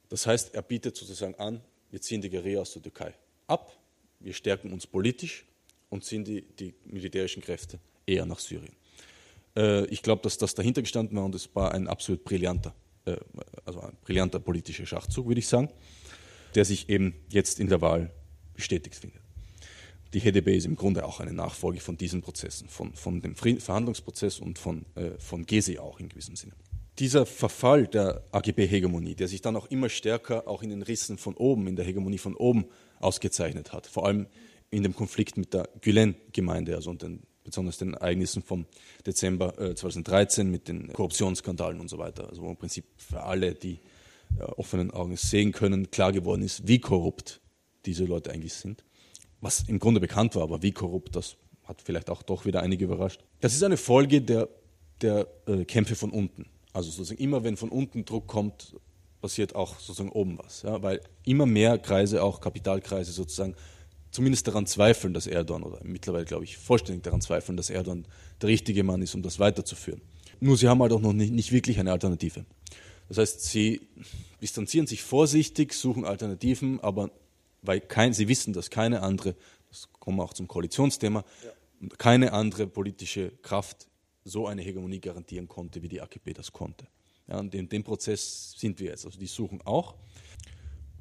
Das 0.09 0.27
heißt, 0.27 0.53
er 0.53 0.61
bietet 0.61 0.95
sozusagen 0.95 1.35
an, 1.35 1.61
wir 1.91 2.01
ziehen 2.01 2.21
die 2.21 2.29
Guerilla 2.29 2.61
aus 2.61 2.73
der 2.73 2.81
Türkei 2.81 3.13
ab, 3.47 3.75
wir 4.19 4.33
stärken 4.33 4.71
uns 4.73 4.85
politisch 4.85 5.45
und 5.89 6.03
ziehen 6.03 6.23
die, 6.23 6.41
die 6.41 6.73
militärischen 6.85 7.41
Kräfte 7.41 7.79
eher 8.05 8.25
nach 8.25 8.39
Syrien. 8.39 8.75
Äh, 9.55 9.85
ich 9.85 10.01
glaube, 10.01 10.21
dass 10.21 10.37
das 10.37 10.55
dahinter 10.55 10.81
gestanden 10.81 11.17
war 11.17 11.25
und 11.25 11.35
es 11.35 11.53
war 11.55 11.73
ein 11.73 11.87
absolut 11.87 12.23
brillanter, 12.23 12.73
äh, 13.05 13.17
also 13.65 13.81
ein 13.81 13.97
brillanter 14.03 14.39
politischer 14.39 14.85
Schachzug, 14.85 15.27
würde 15.27 15.39
ich 15.39 15.47
sagen, 15.47 15.69
der 16.55 16.65
sich 16.65 16.89
eben 16.89 17.15
jetzt 17.29 17.59
in 17.59 17.67
der 17.67 17.81
Wahl 17.81 18.11
bestätigt 18.53 18.95
findet. 18.95 19.21
Die 20.13 20.21
HDP 20.21 20.57
ist 20.57 20.65
im 20.65 20.75
Grunde 20.75 21.05
auch 21.05 21.19
eine 21.19 21.33
Nachfolge 21.33 21.79
von 21.79 21.95
diesen 21.95 22.21
Prozessen, 22.21 22.67
von, 22.67 22.93
von 22.93 23.21
dem 23.21 23.35
Verhandlungsprozess 23.35 24.39
und 24.39 24.57
von, 24.57 24.85
äh, 24.95 25.11
von 25.19 25.45
Gezi 25.45 25.77
auch 25.77 25.99
in 25.99 26.09
gewissem 26.09 26.35
Sinne. 26.35 26.53
Dieser 26.99 27.25
Verfall 27.25 27.87
der 27.87 28.23
AGB-Hegemonie, 28.31 29.15
der 29.15 29.29
sich 29.29 29.41
dann 29.41 29.55
auch 29.55 29.67
immer 29.67 29.87
stärker 29.87 30.47
auch 30.47 30.61
in 30.61 30.69
den 30.69 30.81
Rissen 30.81 31.17
von 31.17 31.33
oben, 31.35 31.67
in 31.67 31.77
der 31.77 31.85
Hegemonie 31.85 32.17
von 32.17 32.35
oben 32.35 32.65
ausgezeichnet 32.99 33.71
hat, 33.71 33.87
vor 33.87 34.05
allem 34.05 34.27
in 34.69 34.83
dem 34.83 34.93
Konflikt 34.93 35.37
mit 35.37 35.53
der 35.53 35.69
Gülen-Gemeinde, 35.81 36.75
also 36.75 36.93
den 36.93 37.23
besonders 37.43 37.77
den 37.77 37.93
Ereignissen 37.93 38.43
vom 38.43 38.65
Dezember 39.05 39.75
2013 39.75 40.47
äh, 40.47 40.51
mit 40.51 40.67
den 40.67 40.93
Korruptionsskandalen 40.93 41.79
und 41.79 41.89
so 41.89 41.97
weiter. 41.97 42.29
Also 42.29 42.43
wo 42.43 42.49
im 42.49 42.57
Prinzip 42.57 42.85
für 42.97 43.23
alle, 43.23 43.55
die 43.55 43.79
äh, 44.37 44.43
offenen 44.43 44.91
Augen 44.91 45.15
sehen 45.15 45.51
können, 45.51 45.89
klar 45.89 46.11
geworden 46.11 46.43
ist, 46.43 46.67
wie 46.67 46.79
korrupt 46.79 47.41
diese 47.85 48.05
Leute 48.05 48.31
eigentlich 48.31 48.53
sind. 48.53 48.83
Was 49.41 49.63
im 49.67 49.79
Grunde 49.79 49.99
bekannt 49.99 50.35
war, 50.35 50.43
aber 50.43 50.61
wie 50.61 50.73
korrupt, 50.73 51.15
das 51.15 51.37
hat 51.63 51.81
vielleicht 51.81 52.09
auch 52.09 52.23
doch 52.23 52.45
wieder 52.45 52.61
einige 52.61 52.85
überrascht. 52.85 53.23
Das 53.39 53.53
ist 53.53 53.63
eine 53.63 53.77
Folge 53.77 54.21
der, 54.21 54.49
der 55.01 55.27
äh, 55.47 55.65
Kämpfe 55.65 55.95
von 55.95 56.11
unten. 56.11 56.45
Also 56.73 56.91
sozusagen 56.91 57.21
immer, 57.21 57.43
wenn 57.43 57.57
von 57.57 57.69
unten 57.69 58.05
Druck 58.05 58.27
kommt, 58.27 58.75
passiert 59.21 59.55
auch 59.55 59.79
sozusagen 59.79 60.11
oben 60.11 60.37
was. 60.37 60.61
Ja? 60.61 60.81
Weil 60.81 61.01
immer 61.25 61.45
mehr 61.45 61.77
Kreise, 61.77 62.23
auch 62.23 62.41
Kapitalkreise 62.41 63.11
sozusagen, 63.11 63.55
zumindest 64.11 64.47
daran 64.47 64.65
zweifeln, 64.65 65.13
dass 65.13 65.27
Erdogan, 65.27 65.63
oder 65.63 65.79
mittlerweile 65.83 66.25
glaube 66.25 66.43
ich 66.43 66.57
vollständig 66.57 67.03
daran 67.03 67.21
zweifeln, 67.21 67.57
dass 67.57 67.69
Erdogan 67.69 68.05
der 68.41 68.49
richtige 68.49 68.83
Mann 68.83 69.01
ist, 69.01 69.15
um 69.15 69.21
das 69.21 69.39
weiterzuführen. 69.39 70.01
Nur 70.39 70.57
sie 70.57 70.67
haben 70.67 70.81
halt 70.81 70.93
auch 70.93 71.01
noch 71.01 71.13
nicht, 71.13 71.33
nicht 71.33 71.51
wirklich 71.51 71.79
eine 71.79 71.91
Alternative. 71.91 72.45
Das 73.09 73.17
heißt, 73.17 73.43
sie 73.43 73.81
distanzieren 74.41 74.87
sich 74.87 75.01
vorsichtig, 75.01 75.73
suchen 75.73 76.05
Alternativen, 76.05 76.79
aber 76.79 77.11
weil 77.61 77.81
kein, 77.81 78.13
sie 78.13 78.27
wissen, 78.27 78.53
dass 78.53 78.69
keine 78.69 79.01
andere, 79.01 79.35
das 79.69 79.89
kommen 79.99 80.17
wir 80.17 80.23
auch 80.23 80.33
zum 80.33 80.47
Koalitionsthema, 80.47 81.25
ja. 81.43 81.89
keine 81.97 82.31
andere 82.31 82.67
politische 82.67 83.31
Kraft 83.41 83.88
so 84.29 84.47
eine 84.47 84.61
Hegemonie 84.61 84.99
garantieren 84.99 85.47
konnte, 85.47 85.81
wie 85.81 85.89
die 85.89 86.01
AKP 86.01 86.33
das 86.33 86.51
konnte. 86.51 86.87
Ja, 87.27 87.39
und 87.39 87.53
in 87.53 87.69
dem 87.69 87.83
Prozess 87.83 88.53
sind 88.57 88.79
wir 88.79 88.87
jetzt. 88.87 89.05
Also 89.05 89.19
die 89.19 89.27
suchen 89.27 89.61
auch. 89.61 89.95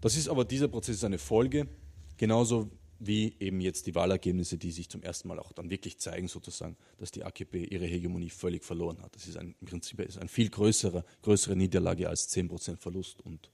Das 0.00 0.16
ist 0.16 0.28
aber, 0.28 0.44
dieser 0.44 0.68
Prozess 0.68 0.96
ist 0.96 1.04
eine 1.04 1.18
Folge, 1.18 1.68
genauso 2.16 2.70
wie 3.00 3.34
eben 3.38 3.60
jetzt 3.60 3.86
die 3.86 3.94
Wahlergebnisse, 3.94 4.58
die 4.58 4.72
sich 4.72 4.88
zum 4.88 5.02
ersten 5.02 5.28
Mal 5.28 5.38
auch 5.38 5.52
dann 5.52 5.70
wirklich 5.70 5.98
zeigen, 5.98 6.28
sozusagen, 6.28 6.76
dass 6.98 7.12
die 7.12 7.24
AKP 7.24 7.64
ihre 7.64 7.86
Hegemonie 7.86 8.30
völlig 8.30 8.64
verloren 8.64 9.00
hat. 9.02 9.14
Das 9.14 9.28
ist 9.28 9.36
ein, 9.36 9.54
im 9.60 9.66
Prinzip 9.66 10.00
ist 10.00 10.18
ein 10.18 10.28
viel 10.28 10.50
größere, 10.50 11.04
größere 11.22 11.56
Niederlage 11.56 12.08
als 12.08 12.28
10% 12.34 12.76
Verlust 12.76 13.20
und 13.22 13.50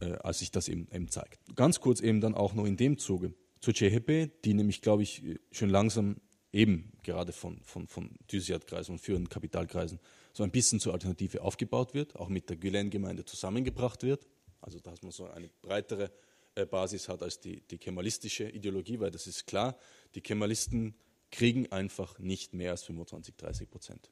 äh, 0.00 0.12
als 0.12 0.40
sich 0.40 0.50
das 0.50 0.68
eben, 0.68 0.88
eben 0.92 1.08
zeigt. 1.08 1.40
Ganz 1.54 1.80
kurz 1.80 2.00
eben 2.00 2.20
dann 2.20 2.34
auch 2.34 2.52
noch 2.54 2.66
in 2.66 2.76
dem 2.76 2.98
Zuge 2.98 3.32
zur 3.60 3.72
CHP, 3.72 4.30
die 4.44 4.54
nämlich, 4.54 4.82
glaube 4.82 5.02
ich, 5.02 5.22
schon 5.50 5.70
langsam 5.70 6.16
eben 6.52 6.92
gerade 7.02 7.32
von, 7.32 7.60
von, 7.62 7.86
von 7.86 8.10
Thysiat-Kreisen 8.28 8.92
und 8.92 8.98
führenden 8.98 9.28
Kapitalkreisen 9.28 10.00
so 10.32 10.42
ein 10.42 10.50
bisschen 10.50 10.80
zur 10.80 10.92
Alternative 10.92 11.42
aufgebaut 11.42 11.94
wird, 11.94 12.16
auch 12.16 12.28
mit 12.28 12.48
der 12.48 12.56
Gülen-Gemeinde 12.56 13.24
zusammengebracht 13.24 14.02
wird. 14.02 14.26
Also 14.60 14.80
dass 14.80 15.02
man 15.02 15.12
so 15.12 15.26
eine 15.28 15.48
breitere 15.62 16.10
äh, 16.54 16.66
Basis 16.66 17.08
hat 17.08 17.22
als 17.22 17.40
die, 17.40 17.60
die 17.60 17.78
kemalistische 17.78 18.48
Ideologie, 18.48 18.98
weil 19.00 19.10
das 19.10 19.26
ist 19.26 19.46
klar, 19.46 19.78
die 20.14 20.20
Kemalisten 20.20 20.94
kriegen 21.30 21.70
einfach 21.70 22.18
nicht 22.18 22.54
mehr 22.54 22.70
als 22.70 22.84
25, 22.84 23.36
30 23.36 23.70
Prozent. 23.70 24.10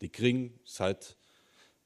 Die 0.00 0.08
kriegen 0.08 0.58
seit, 0.64 1.16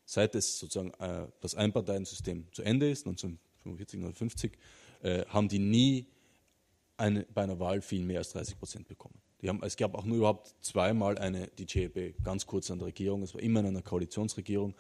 seit 0.05 0.35
es 0.35 0.59
sozusagen 0.59 0.93
äh, 0.95 1.29
das 1.41 1.55
Einparteiensystem 1.55 2.53
zu 2.53 2.63
Ende 2.63 2.91
ist, 2.91 3.07
1945, 3.07 4.01
1950, 4.01 4.59
äh, 5.03 5.25
haben 5.27 5.49
die 5.49 5.59
nie 5.59 6.07
eine, 6.97 7.25
bei 7.33 7.43
einer 7.43 7.61
Wahl 7.61 7.83
viel 7.83 8.05
mehr 8.05 8.19
als 8.19 8.31
30 8.31 8.59
Prozent 8.59 8.89
bekommen. 8.89 9.21
Haben, 9.45 9.63
es 9.63 9.77
gab 9.77 9.95
auch 9.95 10.05
nur 10.05 10.19
überhaupt 10.19 10.55
zweimal 10.61 11.19
eine, 11.19 11.49
die 11.59 11.67
JEP 11.69 12.23
ganz 12.23 12.47
kurz 12.47 12.71
an 12.71 12.79
der 12.79 12.89
Regierung, 12.89 13.23
es 13.23 13.35
war 13.35 13.43
immer 13.43 13.61
in 13.61 13.67
einer 13.67 13.83
Koalitionsregierung, 13.83 14.75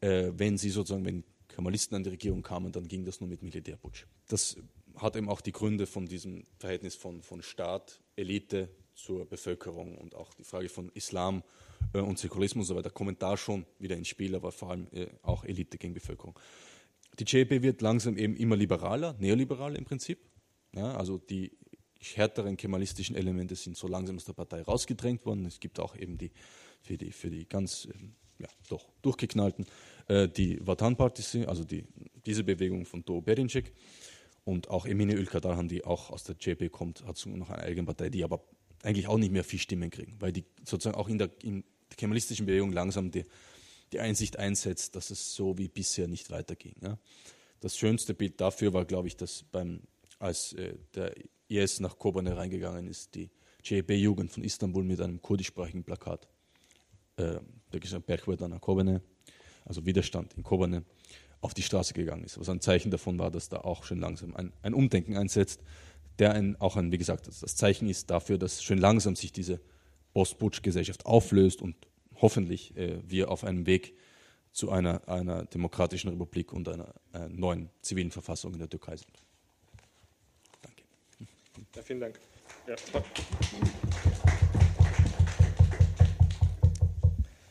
äh, 0.00 0.32
wenn 0.34 0.58
sie 0.58 0.70
sozusagen, 0.70 1.04
wenn 1.04 1.24
Kemalisten 1.48 1.96
an 1.96 2.04
die 2.04 2.10
Regierung 2.10 2.42
kamen, 2.42 2.72
dann 2.72 2.88
ging 2.88 3.04
das 3.04 3.20
nur 3.20 3.30
mit 3.30 3.42
Militärputsch. 3.42 4.04
Das 4.28 4.56
hat 4.96 5.16
eben 5.16 5.28
auch 5.28 5.40
die 5.40 5.52
Gründe 5.52 5.86
von 5.86 6.06
diesem 6.06 6.44
Verhältnis 6.58 6.94
von, 6.94 7.22
von 7.22 7.42
Staat, 7.42 8.00
Elite 8.16 8.68
zur 8.94 9.26
Bevölkerung 9.26 9.96
und 9.98 10.14
auch 10.14 10.32
die 10.34 10.44
Frage 10.44 10.68
von 10.68 10.90
Islam 10.94 11.42
äh, 11.92 12.00
und 12.00 12.18
Säkularismus 12.18 12.64
und 12.64 12.74
so 12.74 12.76
weiter 12.76 12.90
kommen 12.90 13.16
da 13.18 13.36
schon 13.36 13.66
wieder 13.78 13.96
ins 13.96 14.08
Spiel, 14.08 14.34
aber 14.34 14.52
vor 14.52 14.70
allem 14.70 14.88
äh, 14.92 15.06
auch 15.22 15.44
Elite 15.44 15.78
gegen 15.78 15.94
Bevölkerung. 15.94 16.38
Die 17.18 17.24
JP 17.24 17.62
wird 17.62 17.80
langsam 17.80 18.16
eben 18.18 18.36
immer 18.36 18.56
liberaler, 18.56 19.14
neoliberaler 19.18 19.78
im 19.78 19.84
Prinzip. 19.84 20.18
Ja, 20.74 20.94
also 20.96 21.16
die 21.16 21.56
härteren 22.00 22.56
kemalistischen 22.56 23.16
Elemente 23.16 23.56
sind 23.56 23.76
so 23.76 23.88
langsam 23.88 24.16
aus 24.16 24.24
der 24.24 24.32
Partei 24.32 24.62
rausgedrängt 24.62 25.24
worden. 25.26 25.46
Es 25.46 25.60
gibt 25.60 25.80
auch 25.80 25.96
eben 25.96 26.18
die 26.18 26.30
für 26.82 26.96
die, 26.96 27.12
für 27.12 27.30
die 27.30 27.48
ganz 27.48 27.88
ähm, 27.92 28.14
ja, 28.38 28.48
doch 28.68 28.86
durchgeknallten, 29.02 29.66
äh, 30.08 30.28
die 30.28 30.58
Vatan 30.64 30.96
Partisi, 30.96 31.44
also 31.44 31.64
die, 31.64 31.84
diese 32.24 32.44
Bewegung 32.44 32.84
von 32.84 33.04
Do 33.04 33.20
Berincek 33.20 33.72
und 34.44 34.70
auch 34.70 34.86
Emine 34.86 35.14
Ülkadar 35.14 35.56
haben 35.56 35.68
die 35.68 35.84
auch 35.84 36.10
aus 36.10 36.24
der 36.24 36.36
JP 36.38 36.70
kommt, 36.70 37.04
hat 37.04 37.24
noch 37.26 37.50
eine 37.50 37.62
eigene 37.62 37.86
Partei, 37.86 38.10
die 38.10 38.24
aber 38.24 38.44
eigentlich 38.82 39.08
auch 39.08 39.18
nicht 39.18 39.32
mehr 39.32 39.44
viel 39.44 39.58
Stimmen 39.58 39.90
kriegen, 39.90 40.16
weil 40.20 40.32
die 40.32 40.44
sozusagen 40.64 40.96
auch 40.96 41.08
in 41.08 41.18
der, 41.18 41.30
in 41.42 41.64
der 41.88 41.96
kemalistischen 41.96 42.46
Bewegung 42.46 42.72
langsam 42.72 43.10
die, 43.10 43.24
die 43.92 44.00
Einsicht 44.00 44.38
einsetzt, 44.38 44.94
dass 44.96 45.10
es 45.10 45.34
so 45.34 45.58
wie 45.58 45.68
bisher 45.68 46.06
nicht 46.08 46.30
weiterging. 46.30 46.74
Ja. 46.82 46.98
Das 47.60 47.76
schönste 47.76 48.14
Bild 48.14 48.40
dafür 48.40 48.72
war, 48.72 48.84
glaube 48.84 49.08
ich, 49.08 49.16
dass 49.16 49.42
beim, 49.42 49.80
als 50.18 50.52
äh, 50.54 50.74
der 50.94 51.14
IS 51.48 51.80
nach 51.80 51.98
Kobane 51.98 52.36
reingegangen 52.36 52.86
ist, 52.86 53.14
die 53.14 53.30
JP-Jugend 53.64 54.30
von 54.30 54.42
Istanbul 54.42 54.84
mit 54.84 55.00
einem 55.00 55.20
kurdischsprachigen 55.20 55.84
Plakat 55.84 56.28
äh, 57.16 57.40
der 57.72 58.00
Bergwörter 58.00 58.48
Kobane, 58.58 59.02
also 59.64 59.84
Widerstand 59.84 60.34
in 60.34 60.42
Kobane, 60.42 60.84
auf 61.40 61.54
die 61.54 61.62
Straße 61.62 61.94
gegangen 61.94 62.24
ist. 62.24 62.38
Was 62.38 62.48
ein 62.48 62.60
Zeichen 62.60 62.90
davon 62.90 63.18
war, 63.18 63.30
dass 63.30 63.48
da 63.48 63.58
auch 63.58 63.84
schon 63.84 64.00
langsam 64.00 64.34
ein, 64.34 64.52
ein 64.62 64.74
Umdenken 64.74 65.16
einsetzt, 65.16 65.60
der 66.18 66.32
ein, 66.32 66.56
auch 66.60 66.76
ein, 66.76 66.92
wie 66.92 66.98
gesagt, 66.98 67.26
das 67.26 67.56
Zeichen 67.56 67.88
ist 67.88 68.10
dafür, 68.10 68.38
dass 68.38 68.62
schon 68.62 68.78
langsam 68.78 69.16
sich 69.16 69.32
diese 69.32 69.60
Post-Putsch-Gesellschaft 70.14 71.04
auflöst 71.04 71.60
und 71.60 71.76
hoffentlich 72.14 72.74
äh, 72.76 73.00
wir 73.06 73.30
auf 73.30 73.44
einem 73.44 73.66
Weg 73.66 73.94
zu 74.52 74.70
einer, 74.70 75.06
einer 75.08 75.44
demokratischen 75.44 76.08
Republik 76.08 76.52
und 76.52 76.68
einer, 76.68 76.94
einer 77.12 77.28
neuen 77.28 77.68
zivilen 77.82 78.10
Verfassung 78.10 78.54
in 78.54 78.60
der 78.60 78.70
Türkei 78.70 78.96
sind. 78.96 79.12
Ja, 81.74 81.82
vielen 81.82 82.00
Dank. 82.00 82.18
Ja. 82.66 82.76